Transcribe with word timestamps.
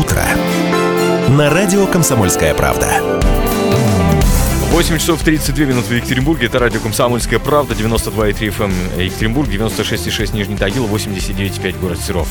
утро» 0.00 0.24
на 1.28 1.50
радио 1.50 1.86
«Комсомольская 1.86 2.54
правда». 2.54 2.88
8 4.70 4.98
часов 4.98 5.22
32 5.22 5.66
минуты 5.66 5.88
в 5.88 5.92
Екатеринбурге. 5.92 6.46
Это 6.46 6.58
радио 6.58 6.80
«Комсомольская 6.80 7.38
правда». 7.38 7.74
92,3 7.74 8.32
FM 8.32 9.02
Екатеринбург, 9.02 9.48
96,6 9.48 10.34
Нижний 10.34 10.56
Тагил, 10.56 10.86
89,5 10.86 11.78
город 11.80 11.98
Серов. 12.00 12.28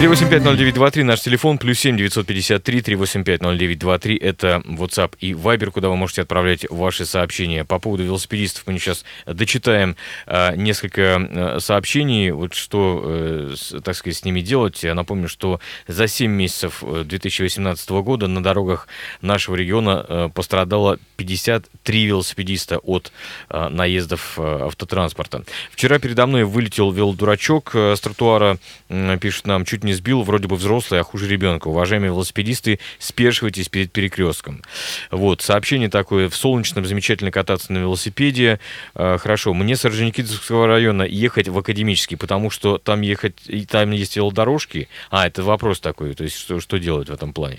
3850923 0.00 1.04
наш 1.04 1.20
телефон, 1.20 1.58
плюс 1.58 1.78
7 1.78 1.98
953 1.98 2.80
3850923 2.80 4.18
это 4.18 4.62
WhatsApp 4.64 5.12
и 5.20 5.32
Viber, 5.32 5.70
куда 5.70 5.90
вы 5.90 5.96
можете 5.96 6.22
отправлять 6.22 6.64
ваши 6.70 7.04
сообщения. 7.04 7.66
По 7.66 7.78
поводу 7.78 8.04
велосипедистов 8.04 8.66
мы 8.66 8.78
сейчас 8.78 9.04
дочитаем 9.26 9.96
э, 10.26 10.56
несколько 10.56 11.02
э, 11.02 11.60
сообщений, 11.60 12.30
вот 12.30 12.54
что, 12.54 13.02
э, 13.04 13.54
так 13.84 13.94
сказать, 13.94 14.16
с 14.16 14.24
ними 14.24 14.40
делать. 14.40 14.82
Я 14.82 14.94
напомню, 14.94 15.28
что 15.28 15.60
за 15.86 16.08
7 16.08 16.30
месяцев 16.30 16.82
2018 16.82 17.90
года 17.90 18.26
на 18.26 18.42
дорогах 18.42 18.88
нашего 19.20 19.54
региона 19.54 20.06
э, 20.08 20.28
пострадало 20.34 20.98
53 21.18 22.06
велосипедиста 22.06 22.78
от 22.78 23.12
э, 23.50 23.68
наездов 23.68 24.38
э, 24.38 24.62
автотранспорта. 24.64 25.44
Вчера 25.70 25.98
передо 25.98 26.26
мной 26.26 26.44
вылетел 26.44 26.90
велодурачок 26.90 27.72
э, 27.74 27.96
с 27.96 28.00
тротуара, 28.00 28.56
э, 28.88 29.18
пишет 29.20 29.46
нам, 29.46 29.66
чуть 29.66 29.84
не 29.84 29.89
не 29.90 29.94
сбил, 29.94 30.22
вроде 30.22 30.46
бы 30.46 30.54
взрослый, 30.56 31.00
а 31.00 31.02
хуже 31.02 31.28
ребенка. 31.28 31.68
Уважаемые 31.68 32.10
велосипедисты, 32.10 32.78
спешивайтесь 32.98 33.68
перед 33.68 33.90
перекрестком. 33.90 34.62
Вот, 35.10 35.42
сообщение 35.42 35.88
такое. 35.88 36.28
В 36.28 36.36
Солнечном 36.36 36.86
замечательно 36.86 37.32
кататься 37.32 37.72
на 37.72 37.78
велосипеде. 37.78 38.60
Э, 38.94 39.18
хорошо, 39.18 39.52
мне 39.52 39.76
с 39.76 39.84
Орджоникидзевского 39.84 40.68
района 40.68 41.02
ехать 41.02 41.48
в 41.48 41.58
Академический, 41.58 42.16
потому 42.16 42.50
что 42.50 42.78
там 42.78 43.00
ехать, 43.00 43.34
и 43.46 43.66
там 43.66 43.90
есть 43.90 44.16
велодорожки. 44.16 44.88
А, 45.10 45.26
это 45.26 45.42
вопрос 45.42 45.80
такой, 45.80 46.14
то 46.14 46.22
есть 46.22 46.36
что, 46.36 46.60
что 46.60 46.78
делать 46.78 47.08
в 47.08 47.12
этом 47.12 47.32
плане. 47.32 47.58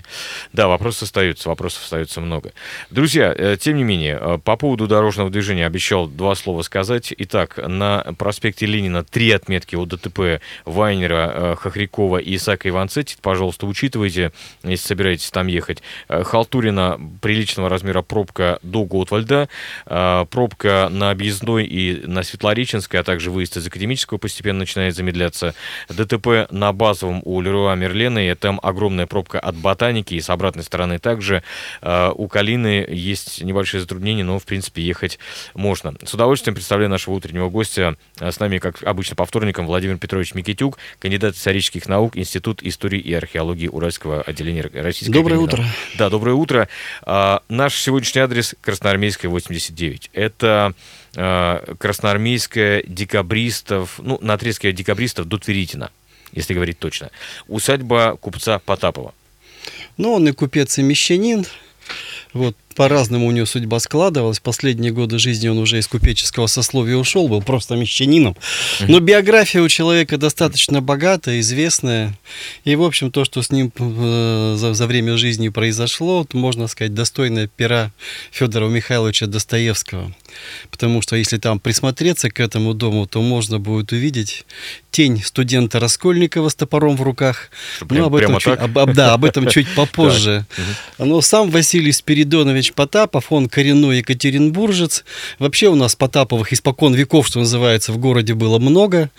Да, 0.54 0.68
вопросы 0.68 1.04
остаются, 1.04 1.50
вопросов 1.50 1.82
остается 1.84 2.22
много. 2.22 2.52
Друзья, 2.90 3.34
э, 3.36 3.58
тем 3.60 3.76
не 3.76 3.84
менее, 3.84 4.18
э, 4.18 4.38
по 4.42 4.56
поводу 4.56 4.86
дорожного 4.86 5.28
движения 5.28 5.66
обещал 5.66 6.06
два 6.06 6.34
слова 6.34 6.62
сказать. 6.62 7.12
Итак, 7.18 7.58
на 7.58 8.14
проспекте 8.16 8.64
Ленина 8.64 9.04
три 9.04 9.30
отметки 9.32 9.76
от 9.76 9.90
ДТП 9.90 10.40
Вайнера, 10.64 11.56
Хохрякова 11.60 12.21
и 12.22 12.36
Исака 12.36 12.68
Иванцетти, 12.68 13.16
пожалуйста, 13.20 13.66
учитывайте, 13.66 14.32
если 14.62 14.86
собираетесь 14.86 15.30
там 15.30 15.46
ехать. 15.46 15.82
Э, 16.08 16.22
Халтурина 16.22 17.00
приличного 17.20 17.68
размера 17.68 18.02
пробка 18.02 18.58
до 18.62 18.84
Готвальда, 18.84 19.48
э, 19.86 20.26
пробка 20.30 20.88
на 20.90 21.10
Объездной 21.10 21.66
и 21.66 22.06
на 22.06 22.22
Светлореченской, 22.22 23.00
а 23.00 23.02
также 23.02 23.30
выезд 23.30 23.56
из 23.56 23.66
Академического 23.66 24.18
постепенно 24.18 24.60
начинает 24.60 24.94
замедляться. 24.94 25.54
ДТП 25.88 26.50
на 26.50 26.72
базовом 26.72 27.22
у 27.24 27.40
Леруа 27.40 27.74
Мерлена, 27.74 28.30
и 28.30 28.34
там 28.34 28.60
огромная 28.62 29.06
пробка 29.06 29.40
от 29.40 29.56
Ботаники, 29.56 30.14
и 30.14 30.20
с 30.20 30.30
обратной 30.30 30.64
стороны 30.64 30.98
также. 30.98 31.42
Э, 31.80 32.12
у 32.14 32.28
Калины 32.28 32.86
есть 32.88 33.42
небольшие 33.42 33.80
затруднения, 33.80 34.24
но, 34.24 34.38
в 34.38 34.44
принципе, 34.44 34.82
ехать 34.82 35.18
можно. 35.54 35.94
С 36.04 36.14
удовольствием 36.14 36.54
представляю 36.54 36.90
нашего 36.90 37.14
утреннего 37.14 37.50
гостя. 37.50 37.96
С 38.18 38.38
нами, 38.40 38.58
как 38.58 38.82
обычно, 38.82 39.16
по 39.16 39.24
вторникам 39.24 39.66
Владимир 39.66 39.98
Петрович 39.98 40.34
Микитюк, 40.34 40.78
кандидат 40.98 41.34
исторических 41.34 41.86
наук, 41.88 42.11
наук, 42.12 42.16
Институт 42.16 42.62
истории 42.62 43.00
и 43.00 43.12
археологии 43.14 43.68
Уральского 43.68 44.22
отделения 44.22 44.62
Российской 44.62 45.12
Доброе 45.12 45.38
утро. 45.38 45.64
Да, 45.98 46.10
доброе 46.10 46.34
утро. 46.34 46.68
А, 47.02 47.42
наш 47.48 47.74
сегодняшний 47.74 48.20
адрес 48.20 48.54
Красноармейская, 48.60 49.30
89. 49.30 50.10
Это 50.12 50.74
а, 51.16 51.74
Красноармейская, 51.78 52.82
декабристов, 52.86 53.98
ну, 54.02 54.18
на 54.20 54.34
отрезке 54.34 54.72
декабристов 54.72 55.26
до 55.26 55.38
Тверитина, 55.38 55.90
если 56.32 56.54
говорить 56.54 56.78
точно. 56.78 57.10
Усадьба 57.48 58.16
купца 58.20 58.58
Потапова. 58.58 59.14
Ну, 59.96 60.14
он 60.14 60.28
и 60.28 60.32
купец, 60.32 60.78
и 60.78 60.82
мещанин. 60.82 61.46
Вот 62.32 62.56
по-разному 62.72 63.26
у 63.26 63.30
него 63.30 63.46
судьба 63.46 63.78
складывалась. 63.78 64.40
Последние 64.40 64.92
годы 64.92 65.18
жизни 65.18 65.48
он 65.48 65.58
уже 65.58 65.78
из 65.78 65.86
купеческого 65.86 66.46
сословия 66.46 66.96
ушел, 66.96 67.28
был 67.28 67.42
просто 67.42 67.76
мещанином. 67.76 68.36
Но 68.80 69.00
биография 69.00 69.62
у 69.62 69.68
человека 69.68 70.16
достаточно 70.16 70.80
богатая, 70.80 71.40
известная. 71.40 72.16
И, 72.64 72.74
в 72.74 72.82
общем, 72.82 73.10
то, 73.10 73.24
что 73.24 73.42
с 73.42 73.50
ним 73.50 73.72
э, 73.78 74.54
за, 74.58 74.74
за 74.74 74.86
время 74.86 75.16
жизни 75.16 75.48
произошло, 75.48 76.26
можно 76.32 76.66
сказать, 76.66 76.94
достойное 76.94 77.46
пера 77.46 77.92
Федора 78.30 78.68
Михайловича 78.68 79.26
Достоевского. 79.26 80.14
Потому 80.70 81.02
что 81.02 81.16
если 81.16 81.38
там 81.38 81.60
присмотреться 81.60 82.30
к 82.30 82.40
этому 82.40 82.74
дому, 82.74 83.06
то 83.06 83.20
можно 83.20 83.58
будет 83.58 83.92
увидеть 83.92 84.46
тень 84.90 85.22
студента 85.22 85.80
Раскольникова 85.80 86.48
с 86.48 86.54
топором 86.54 86.96
в 86.96 87.02
руках. 87.02 87.50
Прям, 87.80 88.02
ну, 88.02 88.06
об 88.06 88.14
этом, 88.14 88.38
чуть, 88.38 88.58
об, 88.58 88.78
об, 88.78 88.94
да, 88.94 89.14
об 89.14 89.24
этом 89.24 89.48
чуть 89.48 89.66
попозже. 89.76 90.46
Но 90.98 91.20
сам 91.20 91.50
Василий 91.50 91.92
Спиридонович 92.22 92.74
Потапов, 92.74 93.32
он 93.32 93.48
коренной 93.48 93.98
екатеринбуржец. 93.98 95.04
Вообще 95.40 95.66
у 95.66 95.74
нас 95.74 95.96
Потаповых 95.96 96.52
испокон 96.52 96.94
веков, 96.94 97.26
что 97.26 97.40
называется, 97.40 97.92
в 97.92 97.98
городе 97.98 98.34
было 98.34 98.60
много. 98.60 99.10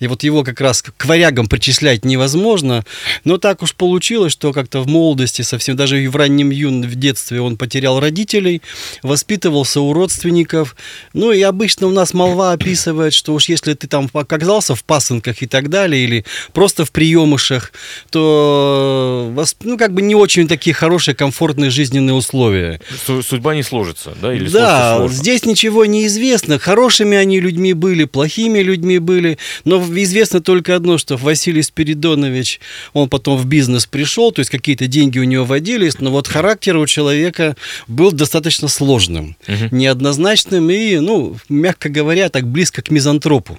И 0.00 0.08
вот 0.08 0.24
его 0.24 0.42
как 0.42 0.60
раз 0.60 0.82
к 0.82 1.04
варягам 1.04 1.46
причислять 1.46 2.04
невозможно. 2.04 2.84
Но 3.22 3.38
так 3.38 3.62
уж 3.62 3.76
получилось, 3.76 4.32
что 4.32 4.52
как-то 4.52 4.80
в 4.80 4.88
молодости, 4.88 5.42
совсем 5.42 5.76
даже 5.76 6.02
и 6.02 6.08
в 6.08 6.16
раннем 6.16 6.50
юн, 6.50 6.82
в 6.82 6.96
детстве 6.96 7.40
он 7.40 7.56
потерял 7.56 8.00
родителей, 8.00 8.60
воспитывался 9.04 9.80
у 9.80 9.92
родственников. 9.92 10.74
Ну 11.12 11.30
и 11.30 11.40
обычно 11.42 11.86
у 11.86 11.92
нас 11.92 12.12
молва 12.12 12.50
описывает, 12.50 13.14
что 13.14 13.34
уж 13.34 13.48
если 13.48 13.74
ты 13.74 13.86
там 13.86 14.10
оказался 14.12 14.74
в 14.74 14.82
пасынках 14.82 15.42
и 15.42 15.46
так 15.46 15.70
далее, 15.70 16.02
или 16.02 16.24
просто 16.52 16.84
в 16.84 16.90
приемышах, 16.90 17.72
то 18.10 19.32
ну, 19.62 19.78
как 19.78 19.94
бы 19.94 20.02
не 20.02 20.16
очень 20.16 20.48
такие 20.48 20.74
хорошие, 20.74 21.14
комфортные 21.14 21.70
жизненные 21.70 22.14
условия 22.14 22.47
судьба 23.22 23.54
не 23.54 23.62
сложится, 23.62 24.14
да? 24.20 24.32
Или 24.32 24.48
да, 24.48 25.06
здесь 25.08 25.44
ничего 25.44 25.84
не 25.84 26.06
известно. 26.06 26.58
Хорошими 26.58 27.16
они 27.16 27.40
людьми 27.40 27.72
были, 27.72 28.04
плохими 28.04 28.60
людьми 28.60 28.98
были. 28.98 29.38
Но 29.64 29.82
известно 29.82 30.40
только 30.40 30.74
одно, 30.74 30.98
что 30.98 31.16
Василий 31.16 31.62
Спиридонович, 31.62 32.60
он 32.92 33.08
потом 33.08 33.36
в 33.38 33.46
бизнес 33.46 33.86
пришел, 33.86 34.32
то 34.32 34.40
есть 34.40 34.50
какие-то 34.50 34.86
деньги 34.86 35.18
у 35.18 35.24
него 35.24 35.44
водились, 35.44 35.98
но 36.00 36.10
вот 36.10 36.28
характер 36.28 36.76
у 36.76 36.86
человека 36.86 37.56
был 37.86 38.12
достаточно 38.12 38.68
сложным, 38.68 39.36
угу. 39.46 39.68
неоднозначным 39.70 40.70
и, 40.70 40.98
ну, 40.98 41.36
мягко 41.48 41.88
говоря, 41.88 42.28
так 42.28 42.46
близко 42.46 42.82
к 42.82 42.90
мизантропу. 42.90 43.58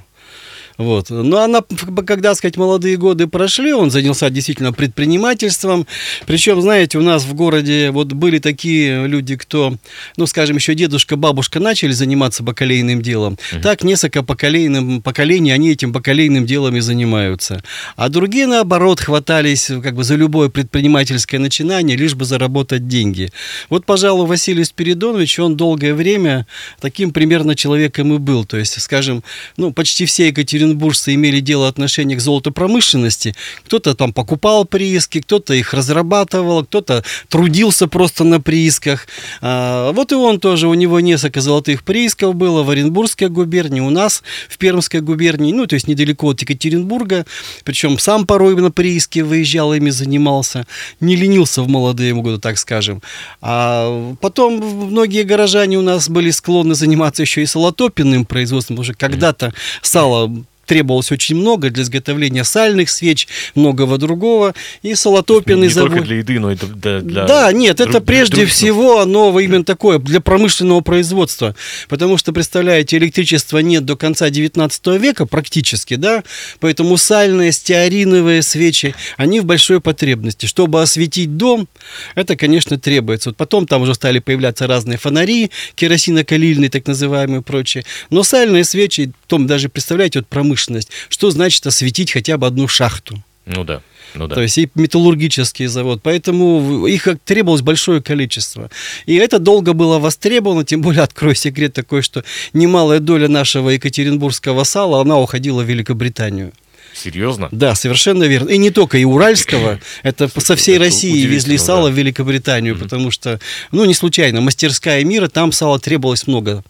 Вот. 0.80 1.10
Но 1.10 1.42
она, 1.42 1.62
когда, 2.08 2.34
сказать, 2.36 2.56
молодые 2.56 2.96
годы 2.96 3.28
прошли, 3.28 3.74
он 3.74 3.92
занялся 3.92 4.30
действительно 4.30 4.72
предпринимательством. 4.72 5.86
Причем, 6.26 6.62
знаете, 6.62 6.98
у 6.98 7.02
нас 7.02 7.26
в 7.26 7.34
городе 7.34 7.92
вот 7.92 8.14
были 8.14 8.40
такие 8.40 9.06
люди, 9.06 9.36
кто, 9.36 9.76
ну, 10.16 10.26
скажем, 10.26 10.56
еще 10.56 10.76
дедушка, 10.76 11.18
бабушка 11.18 11.60
начали 11.60 11.92
заниматься 11.92 12.44
бакалейным 12.44 13.02
делом. 13.02 13.38
Uh-huh. 13.52 13.62
Так 13.62 13.84
несколько 13.84 14.24
поколений, 14.24 15.02
поколений 15.02 15.52
они 15.52 15.72
этим 15.72 15.92
бакалейным 15.92 16.46
делом 16.46 16.78
и 16.78 16.80
занимаются. 16.80 17.62
А 17.98 18.08
другие, 18.08 18.48
наоборот, 18.48 19.02
хватались 19.02 19.70
как 19.84 19.96
бы 19.96 20.06
за 20.06 20.16
любое 20.16 20.48
предпринимательское 20.48 21.42
начинание, 21.42 21.98
лишь 21.98 22.16
бы 22.16 22.24
заработать 22.24 22.88
деньги. 22.88 23.30
Вот, 23.70 23.86
пожалуй, 23.86 24.28
Василий 24.28 24.64
Спиридонович, 24.64 25.40
он 25.40 25.58
долгое 25.58 25.94
время 25.94 26.48
таким 26.80 27.12
примерно 27.12 27.58
человеком 27.58 28.14
и 28.14 28.18
был. 28.18 28.46
То 28.46 28.56
есть, 28.56 28.82
скажем, 28.82 29.26
ну, 29.58 29.74
почти 29.74 30.06
все 30.06 30.28
Екатеринбург 30.28 30.69
екатеринбуржцы 30.70 31.14
имели 31.14 31.40
дело 31.40 31.68
отношение 31.68 32.18
к 32.18 32.22
золотопромышленности. 32.22 33.36
Кто-то 33.66 33.96
там 33.96 34.14
покупал 34.14 34.66
прииски, 34.66 35.22
кто-то 35.22 35.54
их 35.54 35.74
разрабатывал, 35.74 36.64
кто-то 36.66 37.04
трудился 37.28 37.88
просто 37.88 38.24
на 38.24 38.40
приисках. 38.40 39.08
А, 39.42 39.92
вот 39.92 40.12
и 40.12 40.16
он 40.16 40.40
тоже, 40.40 40.68
у 40.68 40.74
него 40.74 41.00
несколько 41.00 41.42
золотых 41.42 41.84
приисков 41.84 42.36
было 42.36 42.64
в 42.64 42.70
Оренбургской 42.70 43.30
губернии, 43.30 43.82
у 43.82 43.90
нас 43.90 44.24
в 44.50 44.58
Пермской 44.58 45.02
губернии, 45.02 45.54
ну, 45.54 45.66
то 45.66 45.76
есть 45.76 45.88
недалеко 45.88 46.30
от 46.30 46.42
Екатеринбурга. 46.42 47.26
Причем 47.64 47.98
сам 48.00 48.26
порой 48.26 48.56
на 48.56 48.72
прииске 48.72 49.24
выезжал, 49.24 49.74
ими 49.74 49.90
занимался. 49.90 50.66
Не 51.00 51.16
ленился 51.16 51.62
в 51.62 51.68
молодые 51.68 52.14
годы, 52.14 52.40
так 52.40 52.58
скажем. 52.58 53.02
А 53.42 54.16
потом 54.22 54.58
многие 54.90 55.24
горожане 55.24 55.78
у 55.78 55.82
нас 55.82 56.10
были 56.10 56.32
склонны 56.32 56.76
заниматься 56.76 57.22
еще 57.22 57.42
и 57.42 57.46
солотопенным 57.46 58.26
производством, 58.26 58.78
потому 58.78 58.94
что 58.94 59.00
когда-то 59.00 59.54
сало 59.82 60.30
требовалось 60.70 61.12
очень 61.12 61.36
много 61.36 61.72
для 61.72 61.82
изготовления 61.82 62.44
сальных 62.44 62.92
свеч, 62.92 63.28
многого 63.56 63.98
другого. 63.98 64.54
И 64.84 64.94
Солотопин... 64.94 65.56
Не, 65.56 65.64
не 65.64 65.70
завод... 65.70 65.90
только 65.90 66.06
для 66.06 66.18
еды, 66.18 66.40
но 66.40 66.52
и 66.52 66.56
для... 66.56 67.00
для... 67.00 67.26
Да, 67.26 67.52
нет, 67.52 67.78
друг, 67.78 67.90
это 67.90 68.02
прежде 68.02 68.42
друг... 68.42 68.50
всего 68.50 69.00
оно 69.00 69.38
именно 69.40 69.64
такое, 69.64 69.98
для 69.98 70.22
промышленного 70.22 70.82
производства. 70.82 71.56
Потому 71.88 72.18
что, 72.18 72.34
представляете, 72.34 72.98
электричества 72.98 73.58
нет 73.58 73.84
до 73.84 73.98
конца 73.98 74.30
19 74.30 74.88
века 75.02 75.26
практически, 75.26 75.96
да, 75.96 76.24
поэтому 76.60 76.98
сальные, 76.98 77.52
стеариновые 77.52 78.44
свечи, 78.44 78.94
они 79.18 79.40
в 79.40 79.46
большой 79.46 79.82
потребности. 79.82 80.46
Чтобы 80.46 80.84
осветить 80.84 81.36
дом, 81.36 81.68
это, 82.14 82.36
конечно, 82.36 82.78
требуется. 82.78 83.30
Вот 83.30 83.38
потом 83.38 83.66
там 83.66 83.82
уже 83.82 83.96
стали 83.96 84.20
появляться 84.20 84.68
разные 84.68 85.00
фонари, 85.00 85.50
керосинокалильные, 85.74 86.70
так 86.70 86.86
называемые, 86.86 87.40
и 87.40 87.44
прочее. 87.44 87.86
Но 88.12 88.22
сальные 88.22 88.66
свечи, 88.66 89.12
том 89.26 89.48
даже, 89.48 89.68
представляете, 89.68 90.20
вот 90.20 90.28
промышленность, 90.28 90.59
промышленность. 90.60 90.90
Что 91.10 91.32
значит 91.32 91.66
осветить 91.68 92.12
хотя 92.12 92.38
бы 92.38 92.48
одну 92.48 92.68
шахту? 92.68 93.24
Ну 93.46 93.64
да. 93.64 93.82
Ну, 94.16 94.28
да. 94.28 94.36
То 94.36 94.42
есть 94.42 94.58
и 94.58 94.70
металлургический 94.76 95.68
завод. 95.68 96.02
Поэтому 96.04 96.88
их 96.88 97.08
требовалось 97.26 97.62
большое 97.62 98.02
количество. 98.02 98.70
И 99.06 99.16
это 99.16 99.40
долго 99.40 99.74
было 99.74 100.00
востребовано, 100.00 100.64
тем 100.64 100.82
более, 100.82 101.04
открою 101.04 101.36
секрет 101.36 101.74
такой, 101.74 102.02
что 102.02 102.24
немалая 102.54 103.00
доля 103.00 103.28
нашего 103.28 103.70
екатеринбургского 103.70 104.64
сала, 104.64 105.02
она 105.02 105.20
уходила 105.20 105.62
в 105.62 105.70
Великобританию. 105.70 106.52
Серьезно? 107.00 107.48
Да, 107.52 107.76
совершенно 107.76 108.24
верно. 108.24 108.50
И 108.50 108.58
не 108.58 108.72
только 108.72 108.98
и 108.98 109.06
уральского, 109.06 109.80
это 110.04 110.30
со 110.42 110.56
всей 110.56 110.78
России 110.78 111.26
везли 111.26 111.58
сало 111.58 111.88
да. 111.88 111.94
в 111.94 111.98
Великобританию, 111.98 112.76
mm-hmm. 112.76 112.80
потому 112.80 113.12
что, 113.12 113.40
ну, 113.72 113.86
не 113.86 113.94
случайно, 113.94 114.42
мастерская 114.42 115.04
мира, 115.04 115.28
там 115.30 115.52
сала 115.52 115.80
требовалось 115.80 116.28
много. 116.28 116.64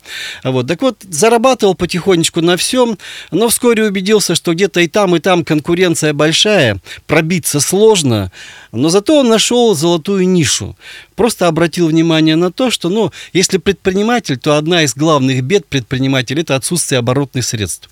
Вот. 0.43 0.67
Так 0.67 0.81
вот, 0.81 0.97
зарабатывал 1.01 1.73
потихонечку 1.73 2.41
на 2.41 2.57
всем, 2.57 2.97
но 3.31 3.49
вскоре 3.49 3.85
убедился, 3.85 4.35
что 4.35 4.53
где-то 4.53 4.81
и 4.81 4.87
там, 4.87 5.15
и 5.15 5.19
там 5.19 5.43
конкуренция 5.43 6.13
большая, 6.13 6.79
пробиться 7.07 7.59
сложно, 7.59 8.31
но 8.71 8.89
зато 8.89 9.19
он 9.19 9.29
нашел 9.29 9.73
золотую 9.73 10.27
нишу. 10.27 10.77
Просто 11.15 11.47
обратил 11.47 11.87
внимание 11.87 12.35
на 12.35 12.51
то, 12.51 12.69
что, 12.71 12.89
ну, 12.89 13.11
если 13.33 13.57
предприниматель, 13.57 14.37
то 14.37 14.55
одна 14.55 14.83
из 14.83 14.95
главных 14.95 15.43
бед 15.43 15.65
предпринимателя– 15.65 16.41
это 16.41 16.55
отсутствие 16.55 16.99
оборотных 16.99 17.43
средств. 17.43 17.89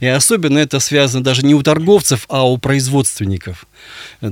И 0.00 0.06
особенно 0.06 0.58
это 0.58 0.80
связано 0.80 1.22
даже 1.22 1.44
не 1.44 1.54
у 1.54 1.62
торговцев, 1.80 2.26
а 2.28 2.48
у 2.48 2.58
производственников. 2.58 3.66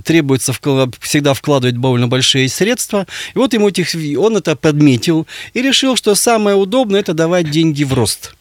Требуется 0.05 0.53
всегда 1.01 1.35
вкладывать 1.35 1.81
довольно 1.81 2.09
большие 2.09 2.49
средства. 2.49 3.07
И 3.35 3.39
вот 3.39 3.55
ему 3.55 3.69
этих, 3.69 3.95
он 4.19 4.37
это 4.37 4.55
подметил 4.57 5.27
и 5.55 5.63
решил, 5.63 5.97
что 5.97 6.15
самое 6.15 6.57
удобное– 6.57 7.01
это 7.03 7.15
давать 7.15 7.51
деньги 7.51 7.85
в 7.85 7.95
рост. 7.95 8.35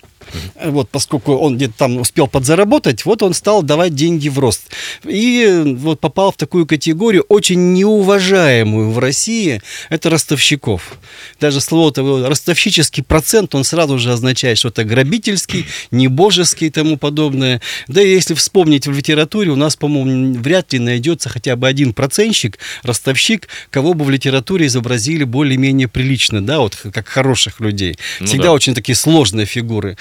Вот, 0.64 0.90
поскольку 0.90 1.36
он 1.36 1.56
где-то 1.56 1.74
там 1.78 1.98
успел 1.98 2.28
подзаработать, 2.28 3.06
вот 3.06 3.24
он 3.24 3.34
стал 3.34 3.64
давать 3.64 3.96
деньги 3.96 4.30
в 4.30 4.40
рост. 4.40 4.64
И 5.06 5.64
вот 5.78 6.00
попал 6.00 6.32
в 6.32 6.38
такую 6.38 6.66
категорию, 6.66 7.26
очень 7.30 7.74
неуважаемую 7.74 8.92
в 8.92 9.00
России, 9.00 9.62
это 9.90 10.10
ростовщиков. 10.10 10.98
Даже 11.40 11.62
слово 11.62 12.28
ростовщический 12.28 13.04
процент, 13.04 13.56
он 13.56 13.64
сразу 13.64 13.98
же 14.00 14.12
означает, 14.12 14.58
что 14.58 14.70
это 14.70 14.84
грабительский, 14.84 15.66
небожеский 15.92 16.68
и 16.68 16.70
тому 16.70 16.98
подобное. 16.98 17.62
Да 17.88 18.02
и 18.02 18.10
если 18.10 18.34
вспомнить 18.34 18.88
в 18.88 18.94
литературе, 18.94 19.52
у 19.52 19.56
нас, 19.56 19.76
по-моему, 19.76 20.40
вряд 20.40 20.74
ли 20.74 20.80
найдется 20.80 21.30
хотя 21.30 21.56
бы 21.56 21.68
один 21.68 21.94
процентщик, 21.94 22.60
ростовщик, 22.84 23.48
кого 23.70 23.94
бы 23.94 24.06
в 24.06 24.10
литературе 24.10 24.68
изобразили 24.68 25.24
более-менее 25.24 25.88
прилично, 25.88 26.46
да, 26.46 26.60
вот 26.60 26.76
как 26.76 27.08
хороших 27.08 27.60
людей. 27.60 27.98
Ну, 28.20 28.28
Всегда 28.28 28.46
да. 28.46 28.54
очень 28.54 28.74
такие 28.74 28.96
сложные 28.96 29.46
фигуры. 29.46 29.98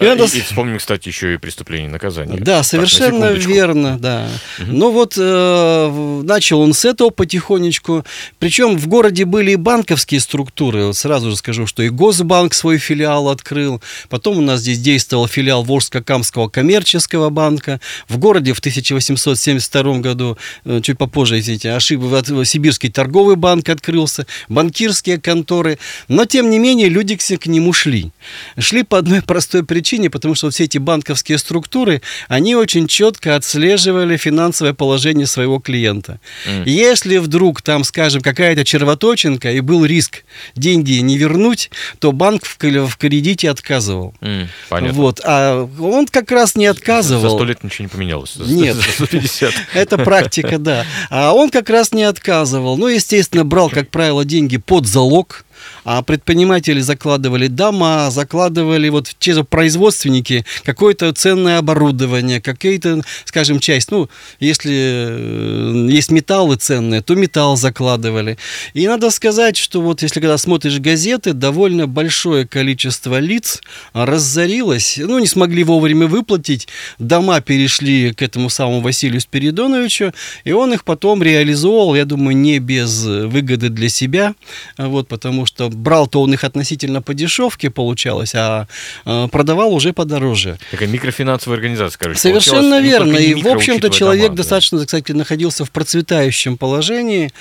И, 0.00 0.04
надо... 0.04 0.24
и, 0.24 0.38
и 0.38 0.40
вспомним, 0.40 0.78
кстати, 0.78 1.08
еще 1.08 1.34
и 1.34 1.36
преступление 1.36 1.88
и 1.88 1.92
наказание. 1.92 2.38
Да, 2.38 2.62
совершенно 2.62 3.28
так, 3.28 3.38
верно, 3.38 3.98
да. 3.98 4.28
Угу. 4.58 4.72
Ну 4.72 4.90
вот 4.90 5.14
э, 5.16 6.22
начал 6.24 6.60
он 6.60 6.74
с 6.74 6.84
этого 6.84 7.10
потихонечку. 7.10 8.04
Причем 8.38 8.76
в 8.76 8.86
городе 8.88 9.24
были 9.24 9.52
и 9.52 9.56
банковские 9.56 10.20
структуры. 10.20 10.86
Вот 10.86 10.96
сразу 10.96 11.30
же 11.30 11.36
скажу, 11.36 11.66
что 11.66 11.82
и 11.82 11.88
Госбанк 11.88 12.54
свой 12.54 12.78
филиал 12.78 13.28
открыл. 13.28 13.80
Потом 14.08 14.38
у 14.38 14.40
нас 14.40 14.60
здесь 14.60 14.78
действовал 14.78 15.26
филиал 15.26 15.64
Волжско-Камского 15.64 16.50
коммерческого 16.50 17.30
банка. 17.30 17.80
В 18.08 18.18
городе 18.18 18.52
в 18.52 18.58
1872 18.58 19.98
году, 19.98 20.36
э, 20.64 20.80
чуть 20.82 20.98
попозже, 20.98 21.38
извините, 21.38 21.72
ошибка, 21.72 22.22
Сибирский 22.44 22.90
торговый 22.90 23.36
банк 23.36 23.68
открылся, 23.68 24.26
банкирские 24.48 25.20
конторы. 25.20 25.78
Но, 26.08 26.24
тем 26.24 26.50
не 26.50 26.58
менее, 26.58 26.88
люди 26.88 27.16
к 27.16 27.46
нему 27.46 27.72
шли. 27.72 28.10
Шли 28.58 28.82
по 28.82 28.98
одной 28.98 29.22
простой 29.26 29.64
причине, 29.64 30.10
потому 30.10 30.34
что 30.34 30.50
все 30.50 30.64
эти 30.64 30.78
банковские 30.78 31.38
структуры, 31.38 32.02
они 32.28 32.54
очень 32.54 32.86
четко 32.86 33.36
отслеживали 33.36 34.16
финансовое 34.16 34.72
положение 34.72 35.26
своего 35.26 35.58
клиента. 35.58 36.20
Mm. 36.46 36.62
Если 36.66 37.18
вдруг 37.18 37.62
там, 37.62 37.84
скажем, 37.84 38.22
какая-то 38.22 38.64
червоточинка 38.64 39.50
и 39.52 39.60
был 39.60 39.84
риск 39.84 40.24
деньги 40.54 40.94
не 40.94 41.18
вернуть, 41.18 41.70
то 41.98 42.12
банк 42.12 42.44
в, 42.44 42.56
в 42.58 42.96
кредите 42.96 43.50
отказывал. 43.50 44.14
Mm, 44.20 44.46
понятно. 44.68 44.96
Вот. 44.96 45.20
А 45.24 45.68
он 45.78 46.06
как 46.06 46.30
раз 46.30 46.54
не 46.54 46.66
отказывал. 46.66 47.22
За 47.22 47.30
сто 47.30 47.44
лет 47.44 47.64
ничего 47.64 47.84
не 47.84 47.88
поменялось. 47.88 48.36
Нет. 48.36 48.76
За 48.98 49.06
150. 49.06 49.52
Это 49.74 49.98
практика, 49.98 50.58
да. 50.58 50.86
А 51.10 51.32
он 51.32 51.50
как 51.50 51.68
раз 51.70 51.92
не 51.92 52.04
отказывал. 52.04 52.76
Ну, 52.76 52.88
естественно, 52.88 53.44
брал, 53.44 53.68
как 53.70 53.90
правило, 53.90 54.24
деньги 54.24 54.56
под 54.56 54.86
залог 54.86 55.44
а 55.84 56.02
предприниматели 56.02 56.80
закладывали 56.80 57.46
дома, 57.46 58.10
закладывали 58.10 58.88
вот 58.88 59.14
те 59.18 59.34
же 59.34 59.44
производственники 59.44 60.44
какое-то 60.64 61.12
ценное 61.12 61.58
оборудование, 61.58 62.40
какие-то, 62.40 63.02
скажем, 63.24 63.60
часть, 63.60 63.90
ну, 63.90 64.08
если 64.40 64.74
э, 64.74 65.88
есть 65.90 66.10
металлы 66.10 66.56
ценные, 66.56 67.02
то 67.02 67.14
металл 67.14 67.56
закладывали. 67.56 68.38
И 68.74 68.86
надо 68.86 69.10
сказать, 69.10 69.56
что 69.56 69.80
вот 69.80 70.02
если 70.02 70.20
когда 70.20 70.38
смотришь 70.38 70.78
газеты, 70.78 71.32
довольно 71.32 71.86
большое 71.86 72.46
количество 72.46 73.18
лиц 73.18 73.60
разорилось, 73.92 74.98
ну, 74.98 75.18
не 75.18 75.26
смогли 75.26 75.64
вовремя 75.64 76.06
выплатить, 76.06 76.68
дома 76.98 77.40
перешли 77.40 78.12
к 78.12 78.22
этому 78.22 78.50
самому 78.50 78.80
Василию 78.80 79.20
Спиридоновичу, 79.20 80.12
и 80.44 80.52
он 80.52 80.72
их 80.72 80.84
потом 80.84 81.22
реализовал, 81.22 81.94
я 81.94 82.04
думаю, 82.04 82.36
не 82.36 82.58
без 82.58 83.04
выгоды 83.04 83.68
для 83.68 83.88
себя, 83.88 84.34
вот, 84.78 85.08
потому 85.08 85.46
что 85.46 85.55
брал-то 85.58 86.22
он 86.22 86.32
их 86.32 86.44
относительно 86.44 87.02
по 87.02 87.14
дешевке, 87.14 87.70
получалось, 87.70 88.34
а 88.34 88.66
э, 89.04 89.28
продавал 89.30 89.72
уже 89.72 89.92
подороже. 89.92 90.58
Такая 90.70 90.88
микрофинансовая 90.88 91.56
организация, 91.56 91.98
короче. 91.98 92.20
Совершенно 92.20 92.80
верно. 92.80 93.16
И, 93.16 93.34
в 93.34 93.46
общем-то, 93.48 93.90
человек 93.90 94.28
дома, 94.28 94.36
достаточно, 94.36 94.78
да. 94.78 94.84
кстати, 94.84 95.12
находился 95.12 95.64
в 95.64 95.70
процветающем 95.70 96.56
положении. 96.56 97.32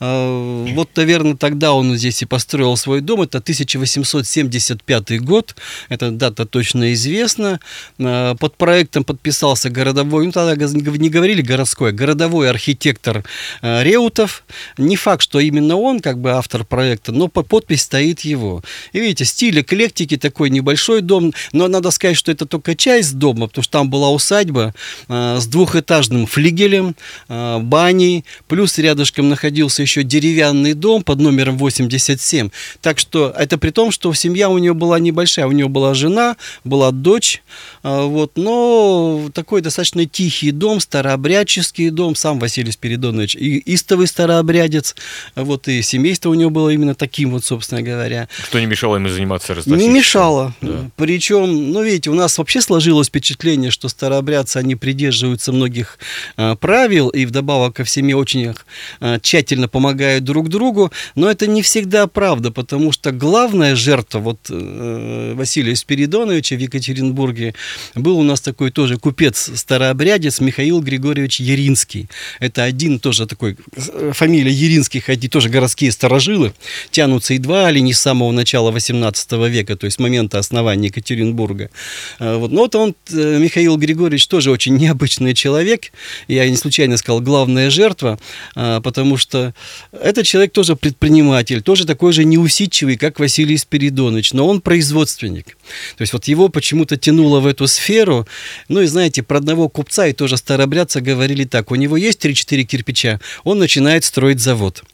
Э, 0.00 0.66
вот, 0.74 0.90
наверное, 0.96 1.36
тогда 1.36 1.72
он 1.72 1.96
здесь 1.96 2.22
и 2.22 2.26
построил 2.26 2.76
свой 2.76 3.00
дом. 3.00 3.22
Это 3.22 3.38
1875 3.38 5.20
год. 5.22 5.54
Эта 5.88 6.10
дата 6.10 6.46
точно 6.46 6.92
известна. 6.92 7.60
Э, 7.98 8.34
под 8.38 8.56
проектом 8.56 9.04
подписался 9.04 9.70
городовой, 9.70 10.26
ну, 10.26 10.32
тогда 10.32 10.54
не 10.66 11.10
говорили 11.10 11.42
городской, 11.42 11.92
городовой 11.92 12.50
архитектор 12.50 13.24
Реутов. 13.62 14.44
Не 14.78 14.96
факт, 14.96 15.22
что 15.22 15.40
именно 15.40 15.76
он, 15.76 16.00
как 16.00 16.18
бы 16.18 16.32
автор 16.32 16.64
проекта, 16.64 17.12
но 17.12 17.28
по 17.28 17.42
подпись 17.52 17.82
стоит 17.82 18.20
его. 18.20 18.62
И 18.94 19.00
видите, 19.00 19.26
стиль 19.26 19.60
эклектики, 19.60 20.16
такой 20.16 20.48
небольшой 20.48 21.02
дом, 21.02 21.34
но 21.52 21.68
надо 21.68 21.90
сказать, 21.90 22.16
что 22.16 22.32
это 22.32 22.46
только 22.46 22.74
часть 22.74 23.18
дома, 23.18 23.46
потому 23.46 23.62
что 23.62 23.72
там 23.72 23.90
была 23.90 24.08
усадьба 24.08 24.72
э, 25.08 25.38
с 25.38 25.46
двухэтажным 25.46 26.24
флигелем, 26.24 26.96
э, 27.28 27.58
баней, 27.58 28.24
плюс 28.48 28.78
рядышком 28.78 29.28
находился 29.28 29.82
еще 29.82 30.02
деревянный 30.02 30.72
дом 30.72 31.02
под 31.02 31.20
номером 31.20 31.58
87. 31.58 32.48
Так 32.80 32.98
что 32.98 33.34
это 33.36 33.58
при 33.58 33.68
том, 33.68 33.90
что 33.90 34.14
семья 34.14 34.48
у 34.48 34.56
нее 34.56 34.72
была 34.72 34.98
небольшая, 34.98 35.46
у 35.46 35.52
нее 35.52 35.68
была 35.68 35.92
жена, 35.92 36.36
была 36.64 36.90
дочь, 36.90 37.42
э, 37.82 38.02
вот, 38.06 38.32
но 38.36 39.28
такой 39.34 39.60
достаточно 39.60 40.06
тихий 40.06 40.52
дом, 40.52 40.80
старообрядческий 40.80 41.90
дом, 41.90 42.16
сам 42.16 42.38
Василий 42.38 42.72
Спиридонович 42.72 43.36
и 43.36 43.74
истовый 43.74 44.06
старообрядец, 44.06 44.94
вот, 45.36 45.68
и 45.68 45.82
семейство 45.82 46.30
у 46.30 46.34
него 46.34 46.48
было 46.48 46.70
именно 46.70 46.94
таким 46.94 47.32
вот, 47.32 47.41
собственно 47.42 47.82
говоря. 47.82 48.28
Что 48.44 48.60
не 48.60 48.66
мешало 48.66 48.96
ему 48.96 49.08
заниматься 49.08 49.56
Не 49.66 49.88
мешало. 49.88 50.54
Да. 50.60 50.90
Причем, 50.96 51.72
ну, 51.72 51.82
видите, 51.82 52.10
у 52.10 52.14
нас 52.14 52.38
вообще 52.38 52.60
сложилось 52.60 53.08
впечатление, 53.08 53.70
что 53.70 53.88
старообрядцы, 53.88 54.58
они 54.58 54.76
придерживаются 54.76 55.52
многих 55.52 55.98
э, 56.36 56.56
правил 56.56 57.08
и 57.08 57.24
вдобавок 57.26 57.76
ко 57.76 57.84
всеми 57.84 58.12
очень 58.12 58.54
э, 59.00 59.18
тщательно 59.20 59.68
помогают 59.68 60.24
друг 60.24 60.48
другу, 60.48 60.92
но 61.14 61.30
это 61.30 61.46
не 61.46 61.62
всегда 61.62 62.06
правда, 62.06 62.50
потому 62.50 62.92
что 62.92 63.12
главная 63.12 63.76
жертва 63.76 64.18
вот 64.18 64.38
э, 64.50 65.34
Василия 65.34 65.76
Спиридоновича 65.76 66.56
в 66.56 66.60
Екатеринбурге 66.60 67.54
был 67.94 68.18
у 68.18 68.22
нас 68.22 68.40
такой 68.40 68.70
тоже 68.70 68.98
купец-старообрядец 68.98 70.40
Михаил 70.40 70.80
Григорьевич 70.80 71.40
Еринский. 71.40 72.08
Это 72.40 72.64
один 72.64 72.98
тоже 72.98 73.26
такой, 73.26 73.56
э, 73.76 74.12
фамилия 74.14 74.52
Еринских, 74.52 75.08
они 75.08 75.28
тоже 75.28 75.48
городские 75.48 75.92
сторожилы, 75.92 76.52
тянутся 76.90 77.31
едва 77.32 77.70
ли 77.70 77.80
не 77.80 77.92
с 77.92 78.00
самого 78.00 78.32
начала 78.32 78.70
18 78.70 79.32
века, 79.48 79.76
то 79.76 79.86
есть 79.86 79.98
момента 79.98 80.38
основания 80.38 80.88
Екатеринбурга. 80.88 81.70
А, 82.18 82.38
вот. 82.38 82.52
Но 82.52 82.62
вот 82.62 82.74
он, 82.74 82.94
э, 83.10 83.38
Михаил 83.38 83.76
Григорьевич, 83.76 84.26
тоже 84.28 84.50
очень 84.50 84.76
необычный 84.76 85.34
человек. 85.34 85.92
Я 86.28 86.48
не 86.48 86.56
случайно 86.56 86.96
сказал, 86.96 87.20
главная 87.20 87.70
жертва, 87.70 88.18
а, 88.54 88.80
потому 88.80 89.16
что 89.16 89.54
этот 89.92 90.26
человек 90.26 90.52
тоже 90.52 90.76
предприниматель, 90.76 91.62
тоже 91.62 91.86
такой 91.86 92.12
же 92.12 92.24
неусидчивый, 92.24 92.96
как 92.96 93.20
Василий 93.20 93.56
Спиридонович, 93.56 94.32
но 94.32 94.46
он 94.46 94.60
производственник. 94.60 95.56
То 95.96 96.02
есть 96.02 96.12
вот 96.12 96.28
его 96.28 96.48
почему-то 96.48 96.96
тянуло 96.96 97.40
в 97.40 97.46
эту 97.46 97.66
сферу. 97.66 98.26
Ну 98.68 98.80
и 98.80 98.86
знаете, 98.86 99.22
про 99.22 99.38
одного 99.38 99.68
купца 99.68 100.06
и 100.06 100.12
тоже 100.12 100.36
старобрядца 100.36 101.00
говорили 101.00 101.44
так, 101.44 101.70
у 101.70 101.74
него 101.74 101.96
есть 101.96 102.24
3-4 102.24 102.64
кирпича, 102.64 103.20
он 103.44 103.58
начинает 103.58 104.04
строить 104.04 104.40
завод. 104.40 104.84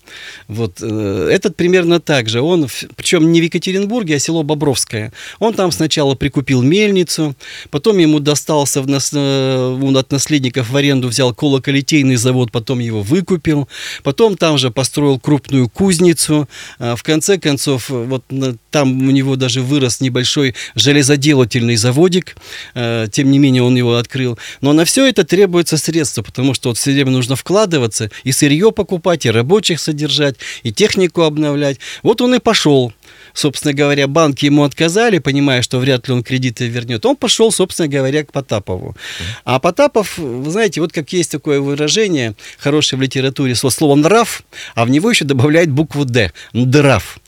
Вот, 0.46 0.78
э, 0.80 1.28
этот 1.30 1.56
примерно 1.56 2.00
так 2.00 2.27
также. 2.28 2.40
Он, 2.42 2.68
причем 2.96 3.32
не 3.32 3.40
в 3.40 3.44
Екатеринбурге, 3.44 4.16
а 4.16 4.18
село 4.18 4.42
Бобровское. 4.42 5.12
Он 5.38 5.54
там 5.54 5.72
сначала 5.72 6.14
прикупил 6.14 6.62
мельницу, 6.62 7.34
потом 7.70 7.98
ему 7.98 8.20
достался 8.20 8.82
в 8.82 8.88
нас, 8.88 9.10
э, 9.14 9.78
он 9.82 9.96
от 9.96 10.12
наследников 10.12 10.70
в 10.70 10.76
аренду 10.76 11.08
взял 11.08 11.34
колоколитейный 11.34 12.16
завод, 12.16 12.52
потом 12.52 12.80
его 12.80 13.02
выкупил, 13.02 13.68
потом 14.02 14.36
там 14.36 14.58
же 14.58 14.70
построил 14.70 15.18
крупную 15.18 15.68
кузницу. 15.68 16.48
А 16.78 16.94
в 16.96 17.02
конце 17.02 17.38
концов, 17.38 17.88
вот 17.88 18.24
там 18.70 19.08
у 19.08 19.10
него 19.10 19.36
даже 19.36 19.62
вырос 19.62 20.00
небольшой 20.00 20.54
железоделательный 20.74 21.76
заводик, 21.76 22.36
э, 22.74 23.06
тем 23.10 23.30
не 23.30 23.38
менее 23.38 23.62
он 23.62 23.76
его 23.76 23.96
открыл. 23.96 24.38
Но 24.60 24.72
на 24.72 24.84
все 24.84 25.06
это 25.06 25.24
требуется 25.24 25.78
средства, 25.78 26.22
потому 26.22 26.54
что 26.54 26.68
вот 26.68 26.78
все 26.78 26.92
время 26.92 27.10
нужно 27.10 27.36
вкладываться, 27.36 28.10
и 28.24 28.32
сырье 28.32 28.70
покупать, 28.72 29.24
и 29.24 29.30
рабочих 29.30 29.80
содержать, 29.80 30.36
и 30.62 30.72
технику 30.72 31.22
обновлять. 31.22 31.78
Вот 32.02 32.17
он 32.20 32.34
и 32.34 32.38
пошел 32.38 32.92
собственно 33.38 33.72
говоря, 33.72 34.06
банки 34.06 34.46
ему 34.46 34.64
отказали, 34.64 35.18
понимая, 35.18 35.62
что 35.62 35.78
вряд 35.78 36.08
ли 36.08 36.14
он 36.14 36.22
кредиты 36.22 36.66
вернет, 36.66 37.06
он 37.06 37.16
пошел, 37.16 37.52
собственно 37.52 37.88
говоря, 37.88 38.24
к 38.24 38.32
Потапову. 38.32 38.96
А 39.44 39.58
Потапов, 39.58 40.18
вы 40.18 40.50
знаете, 40.50 40.80
вот 40.80 40.92
как 40.92 41.12
есть 41.12 41.30
такое 41.30 41.60
выражение 41.60 42.34
хорошее 42.58 42.98
в 42.98 43.02
литературе 43.02 43.54
со 43.54 43.70
словом 43.70 44.00
«нрав», 44.00 44.42
а 44.74 44.84
в 44.84 44.90
него 44.90 45.10
еще 45.10 45.24
добавляет 45.24 45.70
букву 45.70 46.04
«д»– 46.04 46.32
«ндрав». 46.52 47.18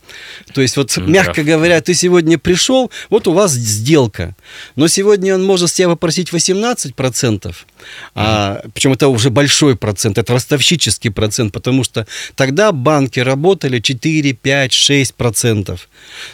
То 0.53 0.61
есть, 0.61 0.77
вот, 0.77 0.95
мягко 0.97 1.43
говоря, 1.43 1.81
ты 1.81 1.93
сегодня 1.93 2.37
пришел, 2.37 2.91
вот 3.09 3.27
у 3.27 3.33
вас 3.33 3.51
сделка. 3.51 4.35
Но 4.75 4.87
сегодня 4.87 5.35
он 5.35 5.43
может 5.43 5.69
с 5.69 5.73
тебя 5.73 5.89
попросить 5.89 6.31
18%, 6.31 7.55
а, 8.15 8.61
причем 8.73 8.93
это 8.93 9.07
уже 9.07 9.29
большой 9.29 9.75
процент, 9.75 10.17
это 10.17 10.33
ростовщический 10.33 11.11
процент, 11.11 11.53
потому 11.53 11.83
что 11.83 12.05
тогда 12.35 12.71
банки 12.71 13.19
работали 13.19 13.79
4, 13.79 14.33
5, 14.33 14.73
6 14.73 15.13
процентов. 15.15 15.89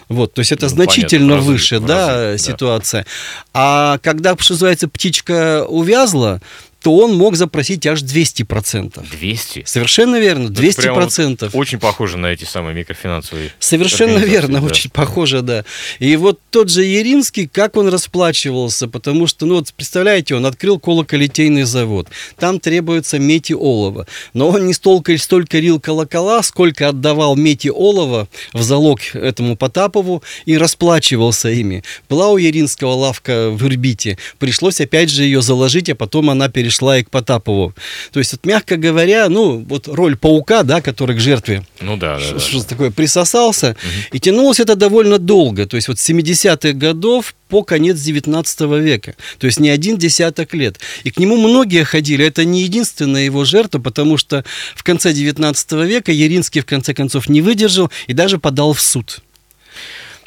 Вот, 0.09 0.33
то 0.33 0.39
есть 0.39 0.51
это 0.51 0.65
ну, 0.65 0.69
значительно 0.69 1.35
понятно, 1.35 1.51
выше, 1.51 1.75
разы, 1.75 1.87
да, 1.87 2.07
разы, 2.07 2.43
ситуация. 2.43 3.03
Да. 3.03 3.09
А 3.53 3.97
когда, 3.99 4.35
что 4.37 4.53
называется, 4.53 4.87
птичка 4.87 5.65
увязла, 5.67 6.41
то 6.87 6.95
он 6.95 7.17
мог 7.17 7.35
запросить 7.35 7.85
аж 7.85 8.01
200%. 8.01 9.05
200? 9.11 9.63
Совершенно 9.65 10.21
верно, 10.21 10.47
200%. 10.47 11.37
Вот 11.41 11.49
очень 11.53 11.79
похоже 11.79 12.17
на 12.17 12.27
эти 12.27 12.45
самые 12.45 12.73
микрофинансовые 12.75 13.51
Совершенно 13.59 14.19
верно, 14.19 14.61
да. 14.61 14.65
очень 14.65 14.89
похоже, 14.89 15.41
да. 15.41 15.65
И 15.99 16.15
вот 16.15 16.39
тот 16.49 16.69
же 16.69 16.85
Еринский, 16.85 17.49
как 17.49 17.75
он 17.75 17.89
расплачивался, 17.89 18.87
потому 18.87 19.27
что, 19.27 19.45
ну 19.45 19.55
вот 19.55 19.73
представляете, 19.73 20.35
он 20.35 20.45
открыл 20.45 20.79
колоколитейный 20.79 21.63
завод, 21.63 22.07
там 22.39 22.57
требуется 22.61 23.19
медь 23.19 23.51
и 23.51 23.53
олово, 23.53 24.07
но 24.33 24.47
он 24.47 24.65
не 24.65 24.73
столько, 24.73 25.17
столько 25.17 25.59
рил 25.59 25.81
колокола, 25.81 26.41
сколько 26.41 26.87
отдавал 26.87 27.35
медь 27.35 27.65
и 27.65 27.69
олово 27.69 28.29
в 28.53 28.61
залог 28.61 29.01
этому 29.13 29.57
Потапову 29.57 30.23
и 30.45 30.57
расплачивался 30.57 31.49
ими. 31.49 31.83
Была 32.07 32.29
у 32.29 32.37
Еринского 32.37 32.93
лавка 32.93 33.49
в 33.49 33.67
Ирбите, 33.67 34.17
пришлось 34.39 34.79
опять 34.79 35.09
же 35.09 35.25
ее 35.25 35.41
заложить, 35.41 35.89
а 35.89 35.95
потом 35.95 36.29
она 36.29 36.47
перешла 36.47 36.76
перешла 36.77 36.99
и 36.99 37.03
к 37.03 37.09
Потапову. 37.09 37.73
То 38.11 38.19
есть, 38.19 38.33
вот, 38.33 38.45
мягко 38.45 38.77
говоря, 38.77 39.29
ну, 39.29 39.65
вот 39.67 39.87
роль 39.87 40.15
паука, 40.15 40.63
да, 40.63 40.81
который 40.81 41.15
к 41.15 41.19
жертве 41.19 41.63
ну, 41.81 41.97
да, 41.97 42.19
да, 42.19 42.39
что 42.39 42.59
да. 42.59 42.63
такое, 42.63 42.91
присосался, 42.91 43.71
угу. 43.71 44.15
и 44.15 44.19
тянулось 44.19 44.59
это 44.59 44.75
довольно 44.75 45.17
долго. 45.17 45.65
То 45.65 45.75
есть, 45.75 45.87
вот 45.87 45.99
с 45.99 46.09
70-х 46.09 46.73
годов 46.73 47.35
по 47.49 47.63
конец 47.63 47.99
19 47.99 48.61
века. 48.81 49.15
То 49.39 49.47
есть 49.47 49.59
не 49.59 49.69
один 49.69 49.97
десяток 49.97 50.53
лет. 50.53 50.79
И 51.05 51.11
к 51.11 51.17
нему 51.17 51.37
многие 51.37 51.85
ходили. 51.85 52.25
Это 52.25 52.43
не 52.43 52.63
единственная 52.63 53.23
его 53.23 53.45
жертва, 53.45 53.79
потому 53.79 54.17
что 54.17 54.43
в 54.75 54.83
конце 54.83 55.13
19 55.13 55.71
века 55.87 56.11
Еринский 56.11 56.59
в 56.59 56.65
конце 56.65 56.93
концов 56.93 57.29
не 57.29 57.41
выдержал 57.41 57.89
и 58.07 58.13
даже 58.13 58.37
подал 58.37 58.73
в 58.73 58.81
суд. 58.81 59.21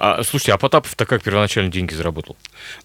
А, 0.01 0.23
слушайте, 0.25 0.53
а 0.53 0.57
Потапов-то 0.57 1.05
как 1.05 1.23
первоначально 1.23 1.71
деньги 1.71 1.93
заработал? 1.93 2.35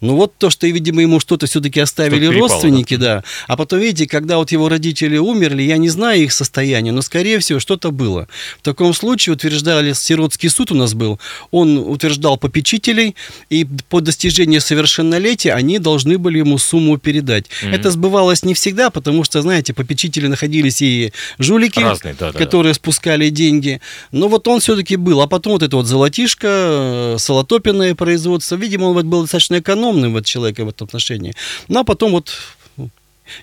Ну 0.02 0.18
вот 0.18 0.38
то, 0.38 0.50
что, 0.50 0.68
видимо, 0.68 1.02
ему 1.02 1.22
что-то 1.22 1.46
все-таки 1.46 1.80
оставили 1.80 2.26
что 2.26 2.40
родственники, 2.40 2.98
да. 2.98 3.16
да. 3.20 3.24
А 3.48 3.56
потом, 3.56 3.80
видите, 3.80 4.06
когда 4.06 4.38
вот 4.38 4.52
его 4.52 4.68
родители 4.68 5.18
умерли, 5.18 5.64
я 5.64 5.78
не 5.78 5.88
знаю 5.88 6.24
их 6.24 6.34
состояние, 6.34 6.92
но, 6.92 7.02
скорее 7.02 7.40
всего, 7.40 7.62
что-то 7.62 7.92
было. 7.92 8.28
В 8.60 8.64
таком 8.64 8.94
случае, 8.94 9.36
утверждали, 9.36 9.94
сиротский 9.94 10.50
суд 10.50 10.74
у 10.74 10.76
нас 10.76 10.94
был, 10.94 11.18
он 11.52 11.78
утверждал 11.78 12.36
попечителей, 12.38 13.16
и 13.50 13.66
по 13.88 14.02
достижении 14.02 14.60
совершеннолетия 14.60 15.54
они 15.54 15.80
должны 15.80 16.18
были 16.18 16.40
ему 16.40 16.58
сумму 16.58 16.98
передать. 16.98 17.46
Mm-hmm. 17.46 17.76
Это 17.76 17.92
сбывалось 17.92 18.44
не 18.44 18.54
всегда, 18.54 18.90
потому 18.90 19.24
что, 19.24 19.42
знаете, 19.42 19.74
попечители 19.74 20.28
находились 20.28 20.82
и 20.82 21.14
жулики, 21.40 21.80
Разные, 21.80 22.14
да, 22.20 22.34
да, 22.34 22.38
которые 22.38 22.74
да. 22.74 22.76
спускали 22.76 23.30
деньги. 23.30 23.80
Но 24.12 24.28
вот 24.28 24.46
он 24.50 24.60
все-таки 24.60 24.98
был. 24.98 25.22
А 25.22 25.28
потом 25.28 25.54
вот 25.54 25.64
это 25.64 25.78
вот 25.78 25.86
золотишко, 25.86 27.05
солотопенное 27.18 27.96
производство. 27.96 28.56
Видимо, 28.56 28.86
он 28.86 29.10
был 29.10 29.22
достаточно 29.22 29.60
экономным 29.60 30.14
вот 30.14 30.26
человеком 30.26 30.66
в 30.66 30.70
этом 30.70 30.86
отношении. 30.86 31.34
Ну, 31.68 31.80
а 31.80 31.84
потом 31.84 32.12
вот 32.12 32.32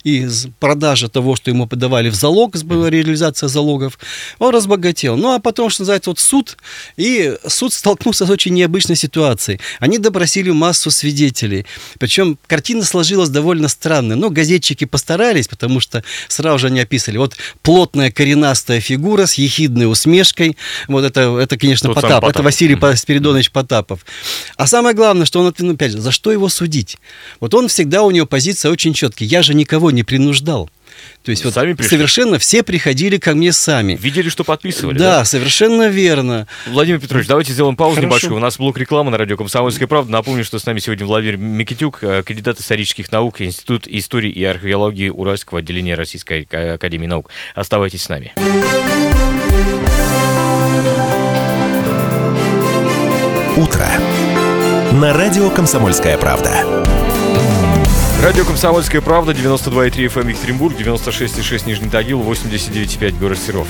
и 0.05 0.29
продажа 0.61 1.09
того, 1.09 1.37
что 1.37 1.51
ему 1.51 1.67
подавали 1.67 2.09
в 2.11 2.15
залог, 2.15 2.55
реализация 2.55 3.49
залогов, 3.49 3.99
он 4.39 4.55
разбогател. 4.55 5.17
Ну, 5.17 5.35
а 5.35 5.39
потом, 5.39 5.71
что 5.71 5.83
называется, 5.83 6.11
вот 6.11 6.19
суд, 6.19 6.57
и 6.97 7.37
суд 7.47 7.73
столкнулся 7.73 8.27
с 8.27 8.31
очень 8.31 8.55
необычной 8.55 8.97
ситуацией. 8.97 9.61
Они 9.79 9.99
допросили 9.99 10.51
массу 10.51 10.91
свидетелей. 10.91 11.67
Причем 11.99 12.39
картина 12.47 12.85
сложилась 12.85 13.29
довольно 13.29 13.69
странная. 13.69 14.17
Но 14.17 14.31
газетчики 14.31 14.85
постарались, 14.85 15.49
потому 15.49 15.81
что 15.81 16.03
сразу 16.29 16.59
же 16.61 16.67
они 16.69 16.81
описали. 16.81 17.17
Вот 17.19 17.37
плотная 17.63 18.11
коренастая 18.11 18.81
фигура 18.81 19.27
с 19.27 19.35
ехидной 19.35 19.91
усмешкой. 19.91 20.57
Вот 20.89 21.05
это, 21.05 21.39
это 21.39 21.57
конечно, 21.57 21.89
Тот 21.89 21.97
Потап. 21.97 22.21
Потап. 22.21 22.31
Это 22.31 22.43
Василий 22.43 22.75
mm-hmm. 22.75 22.97
Спиридонович 22.97 23.51
Потапов. 23.51 24.05
А 24.57 24.67
самое 24.67 24.95
главное, 24.95 25.27
что 25.27 25.41
он, 25.41 25.55
ну, 25.59 25.75
опять 25.75 25.93
же, 25.93 26.01
за 26.01 26.13
что 26.13 26.33
его 26.33 26.49
судить? 26.49 26.99
Вот 27.41 27.55
он 27.55 27.69
всегда, 27.69 28.03
у 28.03 28.11
него 28.11 28.27
позиция 28.27 28.71
очень 28.71 28.95
четкая. 28.95 29.29
Я 29.29 29.43
же 29.43 29.55
не 29.55 29.65
никого 29.73 29.91
не 29.91 30.03
принуждал. 30.03 30.69
То 31.25 31.31
есть 31.31 31.45
вот 31.45 31.55
сами 31.55 31.75
совершенно 31.81 32.39
все 32.39 32.63
приходили 32.63 33.17
ко 33.17 33.35
мне 33.35 33.53
сами. 33.53 33.97
Видели, 33.97 34.29
что 34.29 34.45
подписывали, 34.45 34.99
да? 34.99 35.19
Да, 35.19 35.25
совершенно 35.25 35.89
верно. 35.89 36.47
Владимир 36.67 37.01
Петрович, 37.01 37.27
давайте 37.27 37.53
сделаем 37.53 37.77
паузу 37.77 37.97
Хорошо. 37.97 38.09
небольшую. 38.09 38.37
У 38.37 38.39
нас 38.39 38.59
блок 38.59 38.77
рекламы 38.77 39.11
на 39.11 39.17
радио 39.17 39.39
«Комсомольская 39.39 39.89
правда». 39.89 40.13
Напомню, 40.13 40.45
что 40.45 40.59
с 40.59 40.67
нами 40.67 40.81
сегодня 40.81 41.07
Владимир 41.07 41.39
Микитюк, 41.39 42.01
э, 42.03 42.23
кандидат 42.23 42.61
исторических 42.61 43.11
наук, 43.11 43.41
Институт 43.41 43.87
истории 43.87 44.31
и 44.31 44.45
археологии 44.45 45.09
Уральского 45.09 45.61
отделения 45.61 45.95
Российской 45.95 46.43
академии 46.43 47.07
наук. 47.07 47.31
Оставайтесь 47.55 48.03
с 48.03 48.09
нами. 48.11 48.33
Утро. 53.57 53.89
На 55.01 55.15
радио 55.15 55.49
«Комсомольская 55.49 56.19
правда». 56.19 56.72
Радио 58.23 58.45
«Комсомольская 58.45 59.01
правда», 59.01 59.33
92,3 59.33 60.07
FM 60.07 60.29
Екатеринбург, 60.31 60.77
96,6 60.79 61.67
Нижний 61.67 61.91
Тагил, 61.91 62.21
89,5 62.21 63.19
город 63.19 63.37
Серов. 63.37 63.67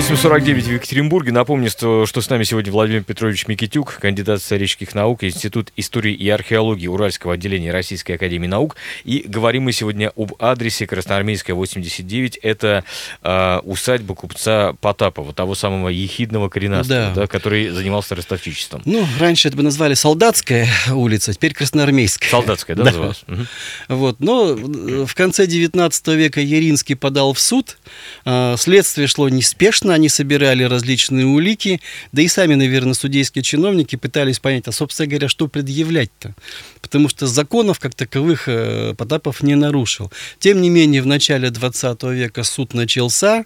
8.49 0.00 0.62
в 0.62 0.72
Екатеринбурге. 0.72 1.30
Напомню, 1.30 1.68
что, 1.68 2.06
что 2.06 2.22
с 2.22 2.30
нами 2.30 2.44
сегодня 2.44 2.72
Владимир 2.72 3.02
Петрович 3.02 3.46
Микитюк, 3.46 3.98
кандидат 4.00 4.40
исторических 4.40 4.94
наук, 4.94 5.22
Институт 5.24 5.72
истории 5.76 6.14
и 6.14 6.26
археологии 6.30 6.86
Уральского 6.86 7.34
отделения 7.34 7.70
Российской 7.70 8.12
Академии 8.12 8.46
Наук. 8.46 8.76
И 9.04 9.22
говорим 9.26 9.64
мы 9.64 9.72
сегодня 9.72 10.10
об 10.16 10.32
адресе 10.38 10.86
Красноармейская, 10.86 11.54
89. 11.54 12.38
Это 12.38 12.82
э, 13.22 13.58
усадьба 13.62 14.14
купца 14.14 14.72
Потапова, 14.80 15.34
того 15.34 15.54
самого 15.54 15.90
ехидного 15.90 16.48
коренастого, 16.48 17.12
да. 17.14 17.14
Да, 17.14 17.26
который 17.26 17.68
занимался 17.68 18.14
ростовщичеством. 18.14 18.80
Ну, 18.86 19.06
раньше 19.18 19.48
это 19.48 19.58
бы 19.58 19.62
назвали 19.62 19.92
Солдатская 19.92 20.66
улица, 20.90 21.34
теперь 21.34 21.52
Красноармейская. 21.52 22.30
Солдатская, 22.30 22.74
да, 22.74 22.84
да. 22.84 22.90
называлась? 22.90 23.22
Угу. 23.28 23.46
Вот, 23.88 24.20
но 24.20 24.54
в 24.54 25.14
конце 25.14 25.46
19 25.46 26.08
века 26.08 26.40
Еринский 26.40 26.96
подал 26.96 27.34
в 27.34 27.38
суд. 27.38 27.76
А, 28.24 28.56
следствие 28.56 29.06
шло 29.06 29.28
неспешно 29.28 29.89
Конечно, 29.90 29.94
они 29.94 30.08
собирали 30.08 30.62
различные 30.62 31.26
улики, 31.26 31.80
да 32.12 32.22
и 32.22 32.28
сами, 32.28 32.54
наверное, 32.54 32.94
судейские 32.94 33.42
чиновники 33.42 33.96
пытались 33.96 34.38
понять, 34.38 34.68
а, 34.68 34.72
собственно 34.72 35.08
говоря, 35.08 35.28
что 35.28 35.48
предъявлять-то. 35.48 36.34
Потому 36.80 37.08
что 37.08 37.26
законов 37.26 37.80
как 37.80 37.94
таковых 37.94 38.44
э, 38.46 38.94
Потапов 38.96 39.42
не 39.42 39.56
нарушил. 39.56 40.12
Тем 40.38 40.62
не 40.62 40.70
менее, 40.70 41.02
в 41.02 41.06
начале 41.06 41.50
20 41.50 42.02
века 42.04 42.44
суд 42.44 42.74
начался, 42.74 43.44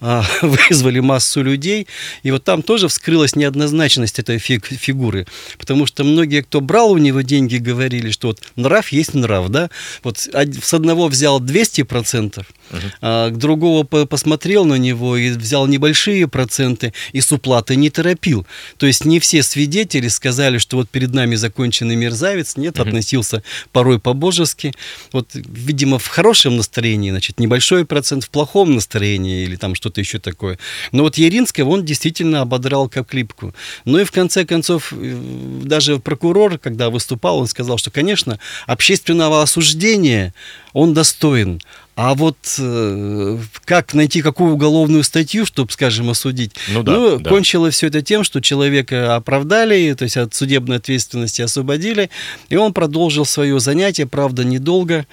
а, 0.00 0.24
вызвали 0.42 1.00
массу 1.00 1.42
людей, 1.42 1.86
и 2.22 2.30
вот 2.30 2.44
там 2.44 2.62
тоже 2.62 2.88
вскрылась 2.88 3.34
неоднозначность 3.34 4.18
этой 4.18 4.38
фигуры. 4.38 5.26
Потому 5.58 5.86
что 5.86 6.04
многие, 6.04 6.42
кто 6.42 6.60
брал 6.60 6.92
у 6.92 6.98
него 6.98 7.22
деньги, 7.22 7.56
говорили, 7.56 8.10
что 8.10 8.28
вот 8.28 8.42
нрав 8.56 8.92
есть 8.92 9.14
нрав, 9.14 9.48
да? 9.48 9.70
Вот 10.04 10.18
с 10.18 10.74
одного 10.74 11.08
взял 11.08 11.40
200%, 11.40 11.86
uh-huh. 11.88 12.78
а 13.00 13.30
к 13.30 13.38
другого 13.38 13.84
посмотрел 13.84 14.66
на 14.66 14.74
него 14.74 15.16
и 15.16 15.30
взял 15.30 15.66
не 15.66 15.77
небольшие 15.78 16.26
проценты 16.26 16.92
и 17.12 17.20
с 17.20 17.30
уплаты 17.30 17.76
не 17.76 17.88
торопил. 17.88 18.46
То 18.78 18.86
есть 18.86 19.04
не 19.04 19.20
все 19.20 19.42
свидетели 19.42 20.08
сказали, 20.08 20.58
что 20.58 20.76
вот 20.76 20.90
перед 20.90 21.14
нами 21.14 21.36
законченный 21.36 21.94
мерзавец, 21.94 22.56
нет, 22.56 22.76
mm-hmm. 22.76 22.88
относился 22.88 23.42
порой 23.72 24.00
по-божески. 24.00 24.72
Вот, 25.12 25.30
видимо, 25.34 25.98
в 25.98 26.08
хорошем 26.08 26.56
настроении, 26.56 27.10
значит, 27.10 27.38
небольшой 27.38 27.84
процент 27.84 28.24
в 28.24 28.30
плохом 28.30 28.74
настроении 28.74 29.44
или 29.44 29.56
там 29.56 29.74
что-то 29.74 30.00
еще 30.00 30.18
такое. 30.18 30.58
Но 30.90 31.04
вот 31.04 31.16
Еринского 31.16 31.70
он 31.70 31.84
действительно 31.84 32.40
ободрал 32.40 32.88
как 32.88 33.08
клипку. 33.08 33.54
Ну 33.84 33.98
и 34.00 34.04
в 34.04 34.10
конце 34.10 34.44
концов, 34.44 34.92
э, 34.92 35.60
даже 35.62 35.98
прокурор, 35.98 36.58
когда 36.58 36.90
выступал, 36.90 37.38
он 37.38 37.46
сказал, 37.46 37.78
что, 37.78 37.90
конечно, 37.90 38.40
общественного 38.66 39.42
осуждения 39.42 40.34
он 40.72 40.92
достоин. 40.92 41.60
А 41.98 42.14
вот 42.14 42.36
э, 42.60 43.38
как 43.64 43.92
найти 43.92 44.22
какую 44.22 44.52
уголовную 44.54 45.02
статью, 45.02 45.44
чтобы, 45.44 45.72
скажем, 45.72 46.08
осудить? 46.10 46.52
Ну, 46.68 46.84
да, 46.84 46.92
ну 46.92 47.18
да. 47.18 47.28
кончилось 47.28 47.74
все 47.74 47.88
это 47.88 48.02
тем, 48.02 48.22
что 48.22 48.40
человека 48.40 49.16
оправдали, 49.16 49.92
то 49.94 50.04
есть 50.04 50.16
от 50.16 50.32
судебной 50.32 50.76
ответственности 50.76 51.42
освободили, 51.42 52.08
и 52.50 52.56
он 52.56 52.72
продолжил 52.72 53.24
свое 53.24 53.58
занятие, 53.58 54.06
правда, 54.06 54.44
недолго, 54.44 55.06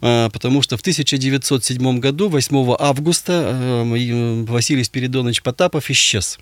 потому 0.00 0.62
что 0.62 0.76
в 0.76 0.80
1907 0.80 1.98
году, 1.98 2.28
8 2.28 2.76
августа, 2.78 3.32
э, 3.32 4.44
Василий 4.48 4.84
Спиридонович 4.84 5.42
Потапов 5.42 5.90
исчез 5.90 6.38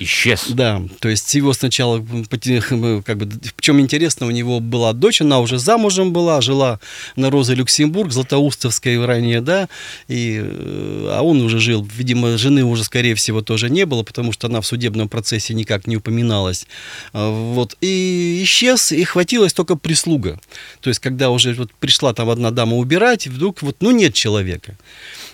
исчез. 0.00 0.46
Да, 0.48 0.82
то 0.98 1.08
есть 1.08 1.32
его 1.34 1.52
сначала, 1.52 1.98
как 2.30 3.18
бы, 3.18 3.28
причем 3.56 3.80
интересно, 3.80 4.26
у 4.26 4.30
него 4.30 4.60
была 4.60 4.92
дочь, 4.92 5.20
она 5.20 5.38
уже 5.40 5.58
замужем 5.58 6.12
была, 6.12 6.40
жила 6.40 6.80
на 7.16 7.30
Розе 7.30 7.54
Люксембург, 7.54 8.10
Златоустовской 8.10 9.04
ранее, 9.04 9.40
да, 9.40 9.68
и, 10.08 10.40
э, 10.42 11.08
а 11.10 11.22
он 11.22 11.40
уже 11.42 11.60
жил, 11.60 11.86
видимо, 11.96 12.38
жены 12.38 12.64
уже, 12.64 12.84
скорее 12.84 13.14
всего, 13.14 13.42
тоже 13.42 13.70
не 13.70 13.86
было, 13.86 14.02
потому 14.02 14.32
что 14.32 14.46
она 14.46 14.60
в 14.60 14.66
судебном 14.66 15.08
процессе 15.08 15.54
никак 15.54 15.86
не 15.86 15.96
упоминалась. 15.96 16.66
А, 17.12 17.30
вот, 17.30 17.76
и 17.80 18.40
исчез, 18.42 18.92
и 18.92 19.04
хватилось 19.04 19.52
только 19.52 19.76
прислуга. 19.76 20.40
То 20.80 20.88
есть, 20.88 21.00
когда 21.00 21.30
уже 21.30 21.54
вот 21.54 21.70
пришла 21.74 22.14
там 22.14 22.30
одна 22.30 22.50
дама 22.50 22.76
убирать, 22.80 23.26
вдруг 23.26 23.62
вот, 23.62 23.76
ну, 23.80 23.90
нет 23.90 24.14
человека. 24.14 24.76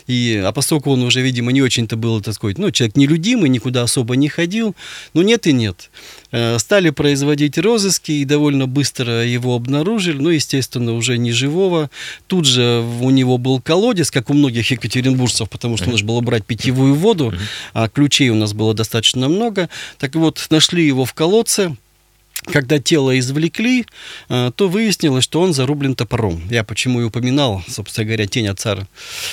И, 0.07 0.41
а 0.45 0.53
поскольку 0.53 0.93
он 0.93 1.03
уже, 1.03 1.21
видимо, 1.21 1.51
не 1.51 1.63
очень-то 1.63 1.97
был, 1.97 2.21
так 2.21 2.35
сказать, 2.35 2.59
ну, 2.59 2.71
человек 2.71 2.97
нелюдимый, 2.97 3.49
никуда 3.49 3.83
особо 3.83 4.15
не 4.15 4.29
ходил, 4.29 4.77
ну, 5.15 5.23
нет 5.23 5.47
и 5.47 5.53
нет. 5.53 5.91
Э, 6.31 6.59
стали 6.59 6.91
производить 6.91 7.59
розыски 7.59 8.13
и 8.13 8.25
довольно 8.25 8.67
быстро 8.69 9.25
его 9.25 9.55
обнаружили, 9.55 10.19
ну, 10.19 10.31
естественно, 10.31 10.93
уже 10.93 11.19
не 11.19 11.33
живого. 11.33 11.91
Тут 12.29 12.47
же 12.47 12.85
у 13.01 13.11
него 13.11 13.39
был 13.39 13.61
колодец, 13.61 14.11
как 14.11 14.31
у 14.31 14.35
многих 14.35 14.71
екатеринбуржцев, 14.71 15.51
потому 15.51 15.77
что 15.77 15.91
нужно 15.91 16.07
было 16.07 16.21
брать 16.21 16.45
питьевую 16.45 16.95
воду, 16.95 17.35
а 17.73 17.89
ключей 17.89 18.29
у 18.29 18.35
нас 18.35 18.53
было 18.53 18.75
достаточно 18.75 19.29
много. 19.29 19.69
Так 19.99 20.15
вот, 20.15 20.47
нашли 20.51 20.87
его 20.87 21.05
в 21.05 21.15
колодце, 21.15 21.77
когда 22.47 22.79
тело 22.79 23.19
извлекли, 23.19 23.87
э, 24.29 24.51
то 24.55 24.69
выяснилось, 24.69 25.25
что 25.25 25.41
он 25.41 25.53
зарублен 25.53 25.95
топором. 25.95 26.43
Я 26.51 26.65
почему 26.65 27.01
и 27.01 27.05
упоминал, 27.05 27.63
собственно 27.69 28.07
говоря, 28.07 28.27
тень 28.27 28.49
отца, 28.49 28.87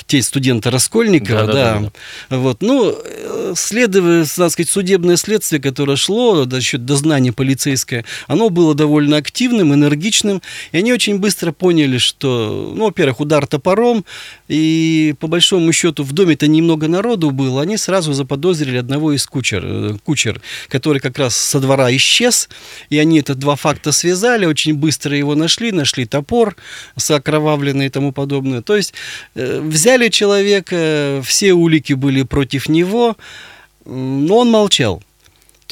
тень 0.07 0.23
студента 0.23 0.71
Раскольникова. 0.71 1.45
Да, 1.45 1.53
да, 1.53 1.53
да. 1.53 1.91
да. 2.29 2.37
Вот. 2.37 2.61
Ну, 2.61 2.93
э, 2.93 3.53
следовое, 3.55 4.25
так 4.25 4.51
сказать, 4.51 4.69
судебное 4.69 5.17
следствие, 5.17 5.61
которое 5.61 5.97
шло, 5.97 6.45
до 6.45 6.61
счет 6.61 6.85
дознания 6.85 7.31
полицейское, 7.31 8.05
оно 8.27 8.49
было 8.49 8.73
довольно 8.73 9.17
активным, 9.17 9.73
энергичным, 9.73 10.41
и 10.71 10.77
они 10.77 10.91
очень 10.91 11.19
быстро 11.19 11.51
поняли, 11.51 11.97
что, 11.97 12.73
ну, 12.75 12.85
во-первых, 12.85 13.19
удар 13.19 13.45
топором, 13.47 14.05
и 14.47 15.15
по 15.19 15.27
большому 15.27 15.71
счету 15.71 16.03
в 16.03 16.11
доме-то 16.13 16.47
немного 16.47 16.87
народу 16.87 17.31
было, 17.31 17.61
они 17.61 17.77
сразу 17.77 18.13
заподозрили 18.13 18.77
одного 18.77 19.13
из 19.13 19.25
кучер, 19.25 19.63
э, 19.65 19.97
кучер, 20.03 20.41
который 20.69 20.99
как 20.99 21.17
раз 21.17 21.35
со 21.35 21.59
двора 21.59 21.95
исчез, 21.95 22.49
и 22.89 23.02
они 23.03 23.19
это 23.19 23.35
два 23.35 23.55
факта 23.55 23.91
связали, 23.91 24.45
очень 24.45 24.73
быстро 24.73 25.15
его 25.15 25.35
нашли, 25.35 25.71
нашли 25.71 26.05
топор 26.05 26.55
с 26.97 27.11
окровавленной 27.11 27.85
и 27.85 27.89
тому 27.89 28.11
подобное. 28.11 28.61
То 28.61 28.75
есть 28.75 28.93
э, 29.35 29.59
взяли 29.61 30.09
человека, 30.09 31.21
все 31.23 31.53
улики 31.53 31.93
были 31.93 32.23
против 32.23 32.69
него, 32.69 33.15
но 33.85 34.37
он 34.39 34.49
молчал. 34.49 35.03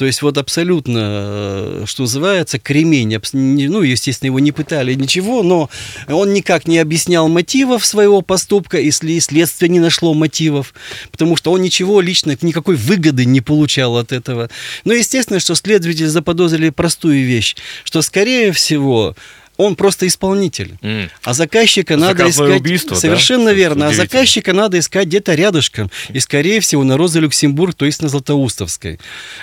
То 0.02 0.06
есть 0.06 0.20
вот 0.20 0.36
абсолютно, 0.36 0.98
э, 0.98 1.84
что 1.86 2.02
называется, 2.02 2.58
кремень. 2.58 3.20
Ну, 3.34 3.82
естественно, 3.82 4.26
его 4.26 4.40
не 4.40 4.50
пытали, 4.50 4.94
ничего, 4.94 5.44
но 5.44 5.70
он 6.08 6.32
никак 6.32 6.66
не 6.66 6.80
объяснял 6.80 7.28
мотивов 7.28 7.86
своего 7.86 8.20
поступка, 8.20 8.80
если 8.80 9.16
следствие 9.20 9.68
не 9.68 9.78
нашло 9.78 10.12
мотивов, 10.12 10.74
потому 11.12 11.36
что 11.36 11.52
он 11.52 11.62
ничего 11.62 12.00
лично, 12.00 12.36
никакой 12.42 12.74
выгоды 12.74 13.24
не 13.26 13.40
получал 13.40 13.96
от 13.96 14.10
этого. 14.10 14.50
Но 14.84 14.92
естественно, 14.92 15.38
что 15.38 15.54
следователи 15.54 16.06
заподозрили 16.06 16.70
простую 16.70 17.24
вещь, 17.24 17.54
что, 17.84 18.02
скорее 18.02 18.50
всего, 18.50 19.14
он 19.56 19.76
просто 19.76 20.06
исполнитель. 20.06 20.76
Mm. 20.80 21.10
А 21.22 21.34
заказчика 21.34 21.96
надо 21.96 22.28
искать... 22.28 22.60
убийство, 22.60 22.94
Совершенно 22.94 23.46
да? 23.46 23.52
верно. 23.52 23.88
А 23.88 23.92
заказчика 23.92 24.52
надо 24.52 24.78
искать 24.78 25.06
где-то 25.06 25.34
рядышком. 25.34 25.90
И, 26.08 26.20
скорее 26.20 26.60
всего, 26.60 26.84
на 26.84 26.96
Розе 26.96 27.20
Люксембург, 27.20 27.74
то 27.74 27.84
есть 27.84 28.02
на 28.02 28.08
Златоустовской. 28.08 28.98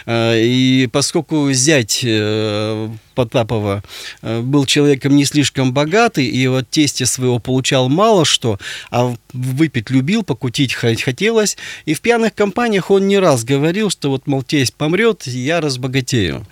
А, 0.06 0.36
и 0.36 0.88
поскольку 0.88 1.52
зять 1.52 2.02
э, 2.04 2.90
Потапова 3.20 3.84
э, 4.22 4.40
был 4.40 4.66
человеком 4.66 5.14
не 5.16 5.26
слишком 5.26 5.74
богатый, 5.74 6.26
и 6.26 6.48
вот 6.48 6.70
тесте 6.70 7.06
своего 7.06 7.40
получал 7.40 7.90
мало 7.90 8.24
что, 8.24 8.58
а 8.92 9.14
выпить 9.34 9.90
любил, 9.90 10.24
покутить 10.24 10.74
хотелось. 10.74 11.58
И 11.84 11.94
в 11.94 12.00
пьяных 12.00 12.34
компаниях 12.34 12.90
он 12.92 13.08
не 13.08 13.20
раз 13.20 13.44
говорил, 13.44 13.90
что 13.90 14.10
вот, 14.10 14.26
мол, 14.26 14.42
тесть 14.42 14.74
помрет, 14.74 15.28
я 15.28 15.60
разбогатею. 15.60 16.46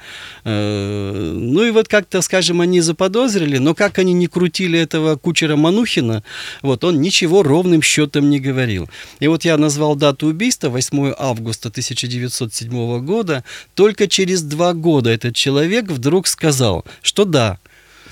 Э, 0.44 1.32
ну 1.34 1.64
и 1.64 1.72
вот 1.72 1.88
как-то, 1.88 2.22
скажем, 2.22 2.60
они 2.60 2.82
заподозрили, 2.82 3.47
но 3.56 3.74
как 3.74 4.00
они 4.00 4.12
не 4.12 4.28
крутили 4.28 4.78
этого 4.78 5.16
кучера 5.16 5.56
Манухина, 5.56 6.24
вот 6.62 6.84
он 6.84 7.00
ничего 7.00 7.42
ровным 7.42 7.82
счетом 7.82 8.30
не 8.30 8.42
говорил. 8.42 8.90
И 9.22 9.28
вот 9.28 9.46
я 9.46 9.58
назвал 9.58 9.96
дату 9.96 10.28
убийства 10.28 10.68
8 10.68 11.14
августа 11.18 11.70
1907 11.70 13.06
года. 13.06 13.46
Только 13.74 14.10
через 14.10 14.42
два 14.42 14.74
года 14.74 15.10
этот 15.10 15.36
человек 15.36 15.86
вдруг 15.86 16.28
сказал, 16.28 16.84
что 17.02 17.24
да, 17.24 17.60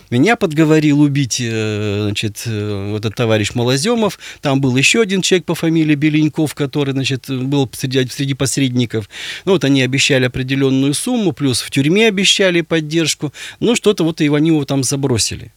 меня 0.10 0.36
подговорил 0.36 1.02
убить 1.02 1.40
э, 1.42 2.04
значит, 2.06 2.44
э, 2.46 2.90
вот 2.92 3.06
этот 3.06 3.16
товарищ 3.16 3.54
Малоземов. 3.54 4.20
Там 4.42 4.62
был 4.62 4.76
еще 4.76 5.02
один 5.02 5.22
человек 5.22 5.46
по 5.46 5.56
фамилии 5.56 5.96
Беленьков, 5.96 6.54
который 6.54 6.92
значит, 6.92 7.30
был 7.30 7.70
среди, 7.74 8.08
среди 8.08 8.34
посредников. 8.34 9.10
Ну, 9.46 9.54
вот 9.54 9.64
они 9.64 9.82
обещали 9.82 10.26
определенную 10.26 10.94
сумму, 10.94 11.32
плюс 11.32 11.62
в 11.62 11.72
тюрьме 11.72 12.08
обещали 12.08 12.62
поддержку. 12.62 13.34
Ну, 13.60 13.76
что-то 13.76 14.04
вот 14.04 14.22
и 14.22 14.28
они 14.28 14.50
его 14.50 14.66
там 14.66 14.84
забросили. 14.84 15.52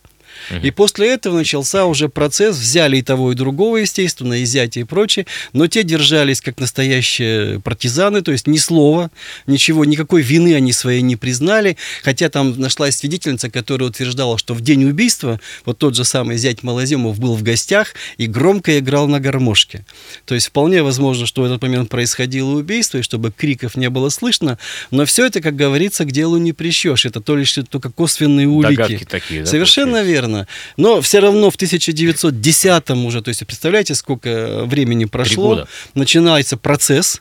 И 0.63 0.71
после 0.71 1.13
этого 1.13 1.37
начался 1.37 1.87
уже 1.87 2.09
процесс, 2.09 2.57
взяли 2.57 2.99
и 2.99 3.03
того, 3.03 3.33
и 3.33 3.35
другого, 3.35 3.79
естественно, 3.79 4.35
и 4.35 4.45
зятя, 4.45 4.81
и 4.81 4.85
прочее, 4.85 5.27
но 5.53 5.67
те 5.67 5.83
держались 5.83 6.41
как 6.41 6.59
настоящие 6.59 7.61
партизаны, 7.61 8.23
то 8.23 8.33
есть 8.33 8.47
ни 8.47 8.59
слова, 8.59 9.11
ничего, 9.47 9.85
никакой 9.85 10.23
вины 10.23 10.55
они 10.55 10.73
своей 10.73 11.03
не 11.03 11.17
признали, 11.17 11.77
хотя 12.03 12.29
там 12.29 12.59
нашлась 12.59 12.97
свидетельница, 12.97 13.51
которая 13.51 13.91
утверждала, 13.91 14.39
что 14.39 14.55
в 14.55 14.61
день 14.61 14.85
убийства 14.85 15.41
вот 15.65 15.79
тот 15.79 15.95
же 15.95 16.05
самый 16.05 16.37
зять 16.37 16.63
Малоземов 16.63 17.19
был 17.19 17.35
в 17.35 17.43
гостях 17.43 17.95
и 18.17 18.27
громко 18.27 18.79
играл 18.79 19.09
на 19.09 19.21
гармошке. 19.21 19.85
То 20.25 20.35
есть 20.35 20.49
вполне 20.49 20.83
возможно, 20.83 21.27
что 21.27 21.43
в 21.43 21.45
этот 21.45 21.63
момент 21.63 21.89
происходило 21.89 22.51
убийство, 22.51 22.99
и 22.99 23.03
чтобы 23.03 23.33
криков 23.33 23.77
не 23.77 23.91
было 23.91 24.09
слышно, 24.09 24.59
но 24.91 25.05
все 25.05 25.27
это, 25.27 25.41
как 25.41 25.57
говорится, 25.57 26.05
к 26.05 26.13
делу 26.13 26.39
не 26.39 26.53
прищешь, 26.53 27.07
это 27.07 27.21
то 27.21 27.37
лишь 27.37 27.59
только 27.71 27.91
косвенные 27.91 28.47
улики. 28.47 28.77
Догадки 28.77 29.05
такие, 29.05 29.43
да? 29.43 29.47
Совершенно 29.47 30.03
верно 30.03 30.28
верно. 30.29 30.47
Но 30.77 31.01
все 31.01 31.21
равно 31.21 31.51
в 31.51 31.57
1910 31.57 32.91
уже, 32.91 33.23
то 33.23 33.29
есть 33.29 33.47
представляете, 33.47 33.95
сколько 33.95 34.65
времени 34.65 35.05
прошло, 35.07 35.67
начинается 35.95 36.57
процесс. 36.57 37.21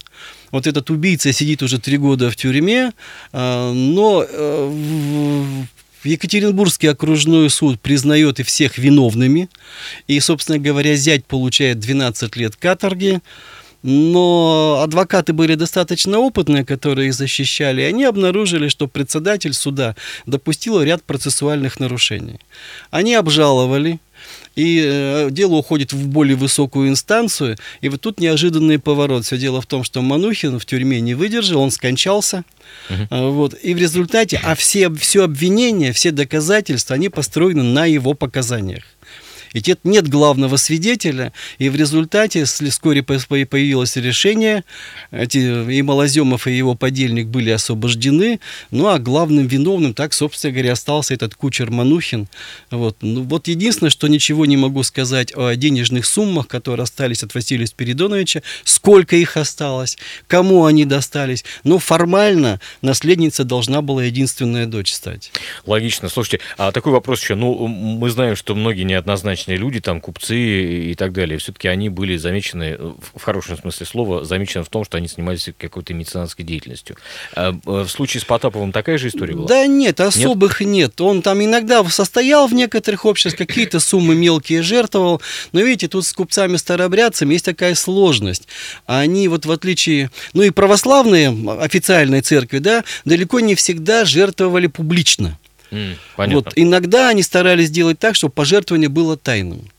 Вот 0.52 0.66
этот 0.68 0.90
убийца 0.90 1.34
сидит 1.34 1.62
уже 1.62 1.78
три 1.80 1.98
года 1.98 2.30
в 2.30 2.36
тюрьме, 2.36 2.94
а, 3.34 3.74
но 3.74 4.26
э, 4.28 5.64
Екатеринбургский 6.06 6.90
окружной 6.90 7.50
суд 7.50 7.82
признает 7.82 8.40
и 8.40 8.44
всех 8.44 8.78
виновными. 8.78 9.50
И, 10.08 10.20
собственно 10.22 10.58
говоря, 10.58 10.96
зять 10.96 11.26
получает 11.26 11.80
12 11.80 12.36
лет 12.38 12.56
каторги. 12.56 13.20
Но 13.84 14.80
адвокаты 14.84 15.34
были 15.34 15.56
достаточно 15.56 16.20
опытные, 16.20 16.66
которые 16.66 17.10
их 17.10 17.14
защищали, 17.14 17.82
и 17.82 17.86
они 17.86 18.06
обнаружили, 18.06 18.70
что 18.70 18.88
председатель 18.88 19.54
суда 19.54 19.96
допустил 20.26 20.82
ряд 20.82 21.04
процессуальных 21.04 21.80
нарушений. 21.80 22.40
Они 22.90 23.14
обжаловали, 23.14 24.00
и 24.56 24.84
э, 24.84 25.28
дело 25.32 25.56
уходит 25.56 25.94
в 25.94 26.08
более 26.08 26.36
высокую 26.36 26.90
инстанцию, 26.90 27.58
и 27.82 27.90
вот 27.90 28.02
тут 28.02 28.20
неожиданный 28.20 28.80
поворот. 28.80 29.26
Все 29.26 29.38
дело 29.38 29.62
в 29.62 29.68
том, 29.68 29.84
что 29.84 30.02
Манухин 30.02 30.60
в 30.60 30.66
тюрьме 30.66 31.00
не 31.00 31.14
выдержал, 31.14 31.62
он 31.62 31.70
скончался, 31.70 32.44
uh-huh. 32.90 33.30
вот, 33.32 33.56
и 33.62 33.76
в 33.76 33.78
результате, 33.78 34.42
а 34.44 34.56
все, 34.56 34.90
все 34.96 35.24
обвинения, 35.24 35.94
все 35.94 36.12
доказательства, 36.12 36.96
они 36.96 37.10
построены 37.10 37.64
на 37.64 37.86
его 37.86 38.16
показаниях. 38.16 38.84
Ведь 39.54 39.70
это 39.70 39.82
нет 39.84 40.08
главного 40.08 40.58
свидетеля, 40.58 41.34
и 41.58 41.70
в 41.70 41.76
результате 41.76 42.46
вскоре 42.46 43.04
появилось 43.04 43.96
решение, 43.96 44.64
эти, 45.12 45.38
и 45.72 45.82
Малоземов, 45.82 46.48
и 46.48 46.56
его 46.56 46.76
подельник 46.76 47.28
были 47.28 47.50
освобождены, 47.50 48.40
ну 48.72 48.88
а 48.88 49.00
главным 49.00 49.48
виновным, 49.48 49.94
так, 49.94 50.14
собственно 50.14 50.54
говоря, 50.54 50.74
остался 50.74 51.14
этот 51.14 51.36
кучер 51.36 51.72
Манухин. 51.72 52.28
Вот, 52.72 52.98
ну, 53.02 53.24
вот 53.24 53.48
единственное, 53.48 53.90
что 53.90 54.08
ничего 54.08 54.46
не 54.46 54.58
могу 54.58 54.84
сказать 54.84 55.32
о 55.36 55.56
денежных 55.56 56.06
суммах, 56.06 56.48
которые 56.48 56.84
остались 56.84 57.24
от 57.24 57.34
Василия 57.34 57.68
Спиридоновича, 57.68 58.42
сколько 58.64 59.16
их 59.16 59.38
осталось, 59.38 59.98
кому 60.28 60.66
они 60.66 60.86
достались. 60.86 61.44
Но 61.64 61.80
формально 61.80 62.60
наследница 62.82 63.44
должна 63.44 63.82
была 63.82 64.04
единственная 64.04 64.66
дочь 64.66 64.92
стать. 64.94 65.32
Логично. 65.66 66.10
Слушайте, 66.10 66.40
а 66.58 66.72
такой 66.72 66.92
вопрос 66.92 67.22
еще. 67.22 67.36
Ну, 67.36 67.68
мы 67.68 68.10
знаем, 68.10 68.36
что 68.36 68.56
многие 68.56 68.84
неоднозначные 69.38 69.58
люди, 69.58 69.80
там, 69.80 70.02
купцы 70.02 70.92
и 70.92 70.96
так 70.96 71.14
далее, 71.14 71.38
все-таки 71.38 71.68
они 71.68 71.90
были 71.90 72.18
замечены, 72.18 72.78
в 73.16 73.22
хорошем 73.22 73.58
смысле 73.58 73.86
слова, 73.86 74.26
замечены 74.26 74.64
в 74.64 74.70
том, 74.70 74.84
что 74.84 74.98
они 74.98 75.08
занимались 75.08 75.50
какой-то 75.58 75.94
меценатской 75.94 76.46
деятельностью. 76.46 76.98
А 77.36 77.52
э, 77.52 77.56
в 77.66 77.88
случае 77.88 78.22
с 78.22 78.26
Потаповым 78.26 78.72
такая 78.72 78.98
же 78.98 79.10
история 79.10 79.36
была? 79.36 79.48
Да 79.48 79.68
нет, 79.68 80.00
особых 80.00 80.62
нет. 80.62 80.70
нет. 80.70 81.02
Он 81.02 81.22
там 81.22 81.44
иногда 81.44 81.84
состоял 81.86 82.48
в 82.48 82.54
некоторых 82.54 83.06
обществах, 83.06 83.48
какие-то 83.48 83.80
суммы 83.80 84.16
мелкие 84.16 84.62
жертвовал, 84.62 85.22
но 85.52 85.62
видите, 85.62 85.88
тут 85.88 86.06
с 86.06 86.14
купцами-старобрядцами 86.14 87.34
есть 87.34 87.46
такая 87.46 87.76
сложность. 87.76 88.48
Они 88.86 89.28
вот 89.28 89.46
в 89.46 89.52
отличие, 89.52 90.12
ну 90.34 90.44
и 90.44 90.50
православные 90.50 91.30
официальные 91.60 92.22
церкви, 92.22 92.60
да, 92.60 92.84
далеко 93.06 93.40
не 93.40 93.56
всегда 93.56 94.06
жертвовали 94.06 94.68
публично. 94.68 95.38
Mm, 95.72 95.96
вот 96.18 96.54
иногда 96.56 97.10
они 97.10 97.24
старались 97.24 97.68
сделать 97.68 98.00
так, 98.00 98.16
чтобы 98.16 98.34
пожертвование 98.34 98.90
было 98.90 99.18
тайным. 99.18 99.70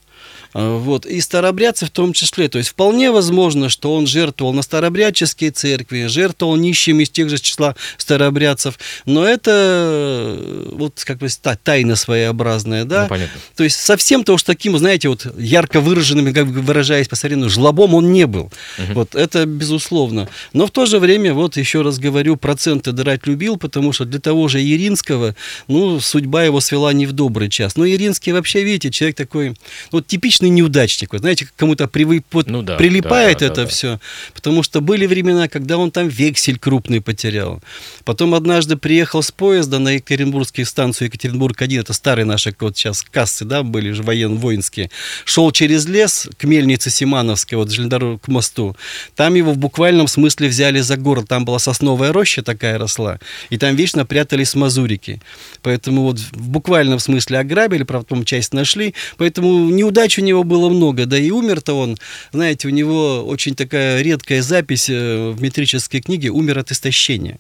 А, 0.54 0.78
вот, 0.78 1.06
и 1.06 1.20
старобрядцы 1.20 1.87
в 1.87 1.90
том 1.90 2.12
числе. 2.12 2.48
То 2.48 2.58
есть 2.58 2.70
вполне 2.70 3.11
возможно, 3.11 3.68
что 3.68 3.94
он 3.94 4.06
жертвовал 4.06 4.52
на 4.52 4.62
старобрядческие 4.62 5.50
церкви, 5.50 6.06
жертвовал 6.06 6.56
нищим 6.56 7.00
из 7.00 7.11
тех 7.11 7.28
же 7.28 7.38
числа 7.38 7.76
старобрядцев. 7.96 8.78
Но 9.04 9.26
это 9.26 10.38
вот 10.72 11.02
как 11.04 11.18
бы 11.18 11.28
тайна 11.62 11.96
своеобразная, 11.96 12.84
да? 12.84 13.02
Ну, 13.02 13.08
понятно. 13.08 13.40
То 13.56 13.64
есть 13.64 13.76
совсем 13.76 14.24
то 14.24 14.34
уж 14.34 14.42
таким, 14.42 14.76
знаете, 14.78 15.08
вот 15.08 15.26
ярко 15.38 15.80
выраженным, 15.80 16.32
как 16.32 16.46
бы 16.46 16.61
выражаясь 16.61 17.08
по 17.08 17.16
старину, 17.16 17.48
жлобом 17.48 17.94
он 17.94 18.12
не 18.12 18.26
был. 18.26 18.50
Угу. 18.78 18.92
Вот 18.94 19.14
это 19.14 19.46
безусловно. 19.46 20.28
Но 20.52 20.66
в 20.66 20.70
то 20.70 20.87
же 20.87 20.98
время, 20.98 21.34
вот 21.34 21.56
еще 21.56 21.82
раз 21.82 21.98
говорю, 21.98 22.37
проценты 22.37 22.92
драть 22.92 23.26
любил, 23.26 23.56
потому 23.56 23.92
что 23.92 24.04
для 24.04 24.20
того 24.20 24.48
же 24.48 24.62
Иринского, 24.62 25.34
ну, 25.66 26.00
судьба 26.00 26.44
его 26.44 26.61
свела 26.61 26.92
не 26.92 27.06
в 27.06 27.12
добрый 27.12 27.48
час. 27.48 27.76
Но 27.76 27.87
Иринский 27.87 28.32
вообще, 28.32 28.64
видите, 28.64 28.90
человек 28.90 29.16
такой, 29.16 29.54
вот 29.90 30.06
типичный 30.06 30.38
типичный 30.38 30.51
неудачник. 30.51 31.12
Вы 31.12 31.18
знаете, 31.18 31.48
кому-то 31.57 31.88
при, 31.88 32.05
вот, 32.05 32.46
ну, 32.46 32.62
да, 32.62 32.77
прилипает 32.77 33.38
да, 33.38 33.46
это 33.46 33.62
да, 33.62 33.66
все. 33.66 33.92
Да. 33.92 34.01
Потому 34.35 34.62
что 34.62 34.81
были 34.81 35.07
времена, 35.07 35.48
когда 35.48 35.77
он 35.77 35.90
там 35.90 36.09
вексель 36.09 36.59
крупный 36.59 37.01
потерял. 37.01 37.61
Потом 38.05 38.35
однажды 38.35 38.77
приехал 38.77 39.22
с 39.22 39.31
поезда 39.31 39.79
на 39.79 39.90
Екатеринбургскую 39.90 40.64
станцию 40.66 41.07
Екатеринбург-1. 41.07 41.81
Это 41.81 41.92
старые 41.92 42.24
наши 42.24 42.55
вот 42.61 42.77
сейчас 42.77 43.03
кассы, 43.03 43.44
да, 43.44 43.62
были 43.62 43.92
же 43.92 44.03
военно-воинские. 44.03 44.90
Шел 45.24 45.51
через 45.53 45.87
лес 45.87 46.29
к 46.38 46.44
мельнице 46.44 46.90
Симановской, 46.90 47.59
вот 47.59 47.70
железнодорог 47.70 48.22
к 48.22 48.29
мосту. 48.29 48.77
Там 49.14 49.35
его 49.35 49.53
в 49.53 49.59
буквальном 49.59 50.09
смысле 50.09 50.48
взяли 50.48 50.81
за 50.81 50.96
город. 50.96 51.29
Там 51.29 51.44
была 51.44 51.59
сосновая 51.59 52.12
роща 52.12 52.42
такая 52.42 52.79
росла. 52.79 53.18
И 53.51 53.59
там 53.59 53.77
вечно 53.77 54.07
прятались 54.07 54.55
мазурики. 54.55 55.20
Поэтому 55.62 56.03
вот 56.03 56.18
в 56.18 56.48
буквальном 56.48 56.98
смысле 56.98 57.38
ограбили, 57.38 57.83
правда, 57.83 58.07
потом 58.09 58.24
часть 58.24 58.55
нашли. 58.55 58.94
Поэтому 59.16 59.70
неудачу 59.70 60.22
него 60.29 60.45
было 60.45 60.69
много, 60.69 61.07
да 61.07 61.19
и 61.19 61.31
умер-то 61.31 61.75
он, 61.75 61.97
знаете, 62.33 62.69
у 62.69 62.71
него 62.71 63.25
очень 63.25 63.55
такая 63.55 64.03
редкая 64.03 64.43
запись 64.43 64.88
э, 64.88 65.31
в 65.31 65.43
метрической 65.43 66.01
книге 66.01 66.31
«Умер 66.31 66.59
от 66.59 66.71
истощения». 66.71 67.38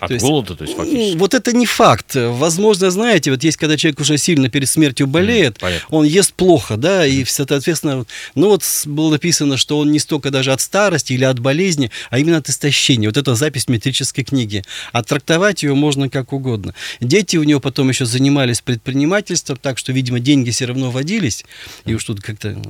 От 0.00 0.08
то 0.08 0.18
голода, 0.18 0.50
есть, 0.52 0.58
то 0.58 0.64
есть 0.64 0.76
фактически? 0.76 1.16
Вот 1.16 1.34
это 1.34 1.52
не 1.52 1.66
факт. 1.66 2.14
Возможно, 2.14 2.90
знаете, 2.90 3.30
вот 3.30 3.42
есть, 3.42 3.56
когда 3.56 3.76
человек 3.76 4.00
уже 4.00 4.18
сильно 4.18 4.48
перед 4.48 4.68
смертью 4.68 5.06
болеет, 5.06 5.58
mm, 5.58 5.80
он 5.90 6.04
ест 6.04 6.32
плохо, 6.34 6.76
да, 6.76 7.06
и, 7.06 7.24
соответственно, 7.24 8.04
ну 8.34 8.48
вот 8.48 8.62
было 8.86 9.10
написано, 9.10 9.56
что 9.56 9.78
он 9.78 9.90
не 9.90 9.98
столько 9.98 10.30
даже 10.30 10.52
от 10.52 10.60
старости 10.60 11.12
или 11.12 11.24
от 11.24 11.38
болезни, 11.38 11.90
а 12.10 12.18
именно 12.18 12.38
от 12.38 12.48
истощения. 12.48 13.08
Вот 13.08 13.16
это 13.16 13.34
запись 13.34 13.68
метрической 13.68 14.24
книги. 14.24 14.64
А 14.92 15.02
трактовать 15.02 15.62
ее 15.62 15.74
можно 15.74 16.08
как 16.08 16.32
угодно. 16.32 16.74
Дети 17.00 17.36
у 17.36 17.42
него 17.42 17.60
потом 17.60 17.88
еще 17.88 18.04
занимались 18.04 18.60
предпринимательством, 18.60 19.58
так 19.60 19.78
что, 19.78 19.92
видимо, 19.92 20.20
деньги 20.20 20.50
все 20.50 20.66
равно 20.66 20.90
водились, 20.90 21.44
и 21.84 21.94
уж 21.94 22.04
тут 22.04 22.20
как-то... 22.20 22.60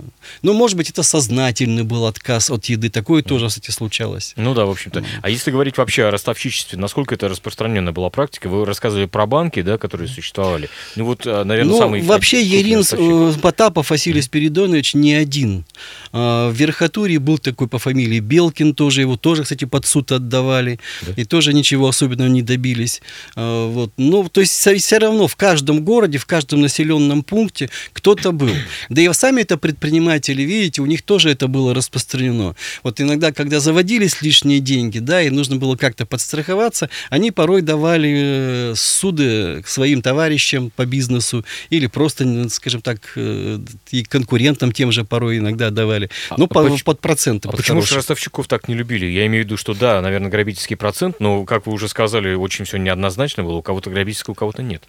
Ну, 0.42 0.52
может 0.52 0.76
быть, 0.76 0.90
это 0.90 1.02
сознательный 1.02 1.82
был 1.82 2.06
отказ 2.06 2.50
от 2.50 2.66
еды. 2.66 2.90
Такое 2.90 3.22
тоже, 3.22 3.48
кстати, 3.48 3.70
случалось. 3.70 4.32
Ну 4.36 4.54
да, 4.54 4.64
в 4.64 4.70
общем-то. 4.70 5.04
А 5.22 5.30
если 5.30 5.50
говорить 5.50 5.76
вообще 5.76 6.04
о 6.04 6.10
ростовщичестве, 6.10 6.78
насколько 6.78 7.16
это 7.18 7.28
распространенная 7.28 7.92
была 7.92 8.10
практика. 8.10 8.48
Вы 8.48 8.64
рассказывали 8.64 9.06
про 9.06 9.26
банки, 9.26 9.60
да, 9.62 9.76
которые 9.76 10.08
существовали. 10.08 10.70
Ну 10.94 11.04
вот, 11.04 11.22
а, 11.26 11.44
наверное, 11.44 11.72
ну, 11.72 11.78
самый... 11.78 12.02
Вообще 12.02 12.42
Ерин 12.42 12.82
э, 12.92 13.32
Потапов 13.42 13.90
Василий 13.90 14.22
Спиридонович 14.22 14.94
не 14.94 15.14
один. 15.14 15.64
А, 16.12 16.50
в 16.50 16.54
Верхотуре 16.54 17.18
был 17.18 17.38
такой 17.38 17.66
по 17.66 17.78
фамилии 17.78 18.20
Белкин 18.20 18.74
тоже, 18.74 19.00
его 19.00 19.16
тоже, 19.16 19.42
кстати, 19.42 19.64
под 19.64 19.84
суд 19.84 20.12
отдавали. 20.12 20.78
Да? 21.02 21.12
И 21.16 21.24
тоже 21.24 21.52
ничего 21.52 21.88
особенного 21.88 22.28
не 22.28 22.42
добились. 22.42 23.02
А, 23.34 23.68
вот. 23.68 23.92
Но, 23.96 24.28
то 24.28 24.40
есть 24.40 24.52
все 24.52 24.98
равно 24.98 25.26
в 25.26 25.36
каждом 25.36 25.84
городе, 25.84 26.18
в 26.18 26.26
каждом 26.26 26.60
населенном 26.60 27.22
пункте 27.22 27.68
кто-то 27.92 28.32
был. 28.32 28.50
Да 28.88 29.02
и 29.02 29.12
сами 29.12 29.42
это 29.42 29.58
предприниматели, 29.58 30.42
видите, 30.42 30.82
у 30.82 30.86
них 30.86 31.02
тоже 31.02 31.30
это 31.30 31.48
было 31.48 31.74
распространено. 31.74 32.54
Вот 32.84 33.00
иногда, 33.00 33.32
когда 33.32 33.58
заводились 33.58 34.22
лишние 34.22 34.60
деньги, 34.60 35.00
да, 35.00 35.20
и 35.22 35.30
нужно 35.30 35.56
было 35.56 35.74
как-то 35.74 36.06
подстраховаться, 36.06 36.88
они 37.10 37.30
порой 37.30 37.62
давали 37.62 38.72
э, 38.72 38.74
суды 38.76 39.62
своим 39.66 40.02
товарищам 40.02 40.70
по 40.70 40.86
бизнесу 40.86 41.44
или 41.70 41.86
просто, 41.86 42.48
скажем 42.48 42.82
так, 42.82 43.12
э, 43.16 43.58
и 43.90 44.04
конкурентам 44.04 44.72
тем 44.72 44.92
же 44.92 45.04
порой 45.04 45.38
иногда 45.38 45.70
давали. 45.70 46.10
А, 46.30 46.34
ну, 46.38 46.46
по, 46.46 46.62
почему, 46.62 46.78
под 46.84 47.00
проценты. 47.00 47.48
А 47.48 47.50
под 47.50 47.60
почему 47.60 47.82
же 47.82 47.96
ростовщиков 47.96 48.46
так 48.46 48.68
не 48.68 48.74
любили? 48.74 49.06
Я 49.06 49.26
имею 49.26 49.44
в 49.44 49.46
виду, 49.46 49.56
что 49.56 49.74
да, 49.74 50.00
наверное, 50.00 50.30
грабительский 50.30 50.76
процент, 50.76 51.20
но, 51.20 51.44
как 51.44 51.66
вы 51.66 51.72
уже 51.72 51.88
сказали, 51.88 52.34
очень 52.34 52.64
все 52.64 52.78
неоднозначно 52.78 53.42
было. 53.42 53.56
У 53.56 53.62
кого-то 53.62 53.90
грабительский, 53.90 54.32
у 54.32 54.34
кого-то 54.34 54.62
нет. 54.62 54.82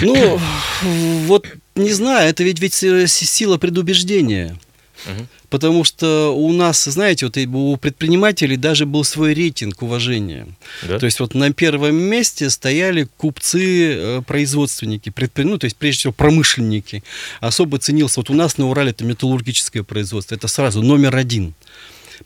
Ну, 0.00 0.40
вот 0.82 1.46
не 1.74 1.92
знаю, 1.92 2.28
это 2.28 2.42
ведь, 2.44 2.60
ведь 2.60 2.82
э, 2.82 3.06
сила 3.06 3.58
предубеждения. 3.58 4.58
Угу. 5.06 5.26
Потому 5.50 5.84
что 5.84 6.30
у 6.34 6.52
нас, 6.52 6.84
знаете, 6.84 7.26
вот 7.26 7.36
у 7.36 7.76
предпринимателей 7.76 8.56
даже 8.56 8.86
был 8.86 9.04
свой 9.04 9.34
рейтинг 9.34 9.82
уважения. 9.82 10.46
Да? 10.82 10.98
То 10.98 11.06
есть 11.06 11.20
вот 11.20 11.34
на 11.34 11.52
первом 11.52 11.96
месте 11.96 12.50
стояли 12.50 13.08
купцы-производственники, 13.16 15.10
э, 15.10 15.12
предпри... 15.12 15.44
ну, 15.44 15.58
то 15.58 15.66
есть 15.66 15.76
прежде 15.76 15.98
всего 16.00 16.12
промышленники. 16.12 17.02
Особо 17.40 17.78
ценился, 17.78 18.20
вот 18.20 18.30
у 18.30 18.34
нас 18.34 18.58
на 18.58 18.68
Урале 18.68 18.90
это 18.90 19.04
металлургическое 19.04 19.82
производство, 19.82 20.34
это 20.34 20.48
сразу 20.48 20.82
номер 20.82 21.16
один. 21.16 21.54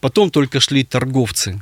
Потом 0.01 0.31
только 0.31 0.61
шли 0.61 0.85
торговцы. 0.85 1.61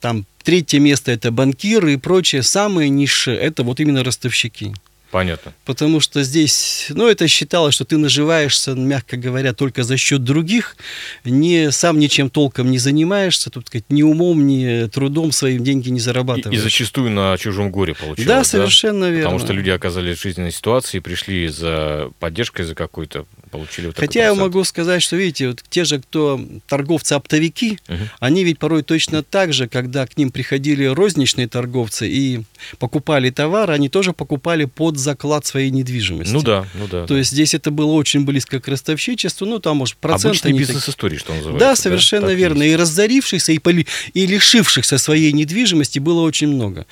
Там 0.00 0.26
третье 0.42 0.80
место 0.80 1.12
это 1.12 1.30
банкиры 1.30 1.94
и 1.94 1.96
прочее. 1.96 2.42
Самые 2.42 2.90
низшие 2.90 3.38
это 3.38 3.62
вот 3.62 3.80
именно 3.80 4.04
ростовщики. 4.04 4.74
Понятно. 5.14 5.54
Потому 5.64 6.00
что 6.00 6.24
здесь, 6.24 6.86
ну, 6.88 7.06
это 7.06 7.28
считалось, 7.28 7.76
что 7.76 7.84
ты 7.84 7.96
наживаешься, 7.98 8.74
мягко 8.74 9.16
говоря, 9.16 9.54
только 9.54 9.84
за 9.84 9.96
счет 9.96 10.24
других, 10.24 10.76
не, 11.24 11.70
сам 11.70 12.00
ничем 12.00 12.30
толком 12.30 12.68
не 12.68 12.78
занимаешься, 12.78 13.48
тут 13.48 13.68
сказать, 13.68 13.84
ни 13.90 14.02
умом, 14.02 14.44
ни 14.44 14.88
трудом 14.88 15.30
своим 15.30 15.62
деньги 15.62 15.90
не 15.90 16.00
зарабатываешь. 16.00 16.58
И, 16.58 16.60
и 16.60 16.64
зачастую 16.64 17.12
на 17.12 17.38
чужом 17.38 17.70
горе 17.70 17.94
получалось. 17.94 18.26
Да, 18.26 18.42
совершенно 18.42 19.02
да? 19.02 19.10
верно. 19.10 19.26
Потому 19.26 19.38
что 19.38 19.52
люди 19.52 19.70
оказались 19.70 20.18
в 20.18 20.22
жизненной 20.22 20.50
ситуации, 20.50 20.98
пришли 20.98 21.46
за 21.46 22.10
поддержкой 22.18 22.64
за 22.64 22.74
какой-то, 22.74 23.24
получили 23.54 23.86
вот 23.86 23.96
Хотя 23.96 24.24
я 24.24 24.34
могу 24.34 24.64
сказать, 24.64 25.00
что, 25.00 25.16
видите, 25.16 25.48
вот 25.48 25.62
те 25.70 25.84
же, 25.84 26.00
кто 26.00 26.40
торговцы-оптовики, 26.66 27.78
угу. 27.88 27.98
они 28.18 28.42
ведь 28.42 28.58
порой 28.58 28.82
точно 28.82 29.22
так 29.22 29.52
же, 29.52 29.68
когда 29.68 30.06
к 30.06 30.16
ним 30.16 30.30
приходили 30.30 30.84
розничные 30.84 31.46
торговцы 31.46 32.08
и 32.08 32.42
покупали 32.78 33.30
товар, 33.30 33.70
они 33.70 33.88
тоже 33.88 34.12
покупали 34.12 34.64
под 34.64 34.98
заклад 34.98 35.46
своей 35.46 35.70
недвижимости. 35.70 36.32
Ну 36.32 36.42
да, 36.42 36.66
ну 36.74 36.88
да. 36.90 37.06
То 37.06 37.16
есть 37.16 37.30
здесь 37.30 37.54
это 37.54 37.70
было 37.70 37.92
очень 37.92 38.24
близко 38.24 38.60
к 38.60 38.66
ростовщичеству, 38.66 39.46
ну 39.46 39.60
там, 39.60 39.76
может, 39.76 39.96
процент... 39.98 40.24
Обычный 40.24 40.52
бизнес-истории, 40.52 41.16
что 41.16 41.32
называется. 41.32 41.66
Да, 41.66 41.76
совершенно 41.76 42.28
да? 42.28 42.34
верно. 42.34 42.64
И 42.64 42.74
разорившихся, 42.74 43.52
и, 43.52 43.58
поли... 43.58 43.86
и 44.14 44.26
лишившихся 44.26 44.98
своей 44.98 45.32
недвижимости 45.32 46.00
было 46.00 46.22
очень 46.22 46.48
много. 46.48 46.86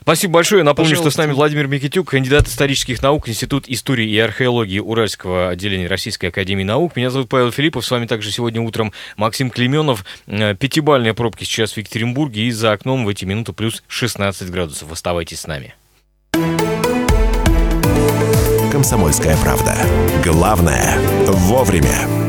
Спасибо 0.00 0.34
большое. 0.34 0.62
Напомню, 0.62 0.90
Пожалуйста. 0.90 1.10
что 1.10 1.14
с 1.14 1.18
нами 1.18 1.32
Владимир 1.32 1.66
Микитюк, 1.66 2.10
кандидат 2.10 2.48
исторических 2.48 3.02
наук, 3.02 3.28
Институт 3.28 3.64
истории 3.68 4.08
и 4.08 4.18
археологии 4.18 4.78
Уральского 4.78 5.50
отделения 5.50 5.86
Российской 5.86 6.26
Академии 6.26 6.64
Наук. 6.64 6.96
Меня 6.96 7.10
зовут 7.10 7.28
Павел 7.28 7.52
Филиппов. 7.52 7.84
С 7.84 7.90
вами 7.90 8.06
также 8.06 8.30
сегодня 8.30 8.60
утром 8.60 8.92
Максим 9.16 9.50
Клеменов. 9.50 10.04
Э, 10.26 10.54
пятибальные 10.54 11.14
пробки 11.14 11.44
сейчас 11.44 11.72
в 11.72 11.76
Екатеринбурге 11.78 12.42
и 12.42 12.50
за 12.50 12.72
окном 12.72 13.04
в 13.04 13.08
эти 13.08 13.24
минуты 13.24 13.52
плюс 13.52 13.82
16 13.88 14.50
градусов. 14.50 14.92
Оставайтесь 14.92 15.40
с 15.40 15.46
нами. 15.46 15.74
«Комсомольская 18.70 19.36
правда». 19.38 19.74
Главное– 20.22 20.98
вовремя. 21.26 22.27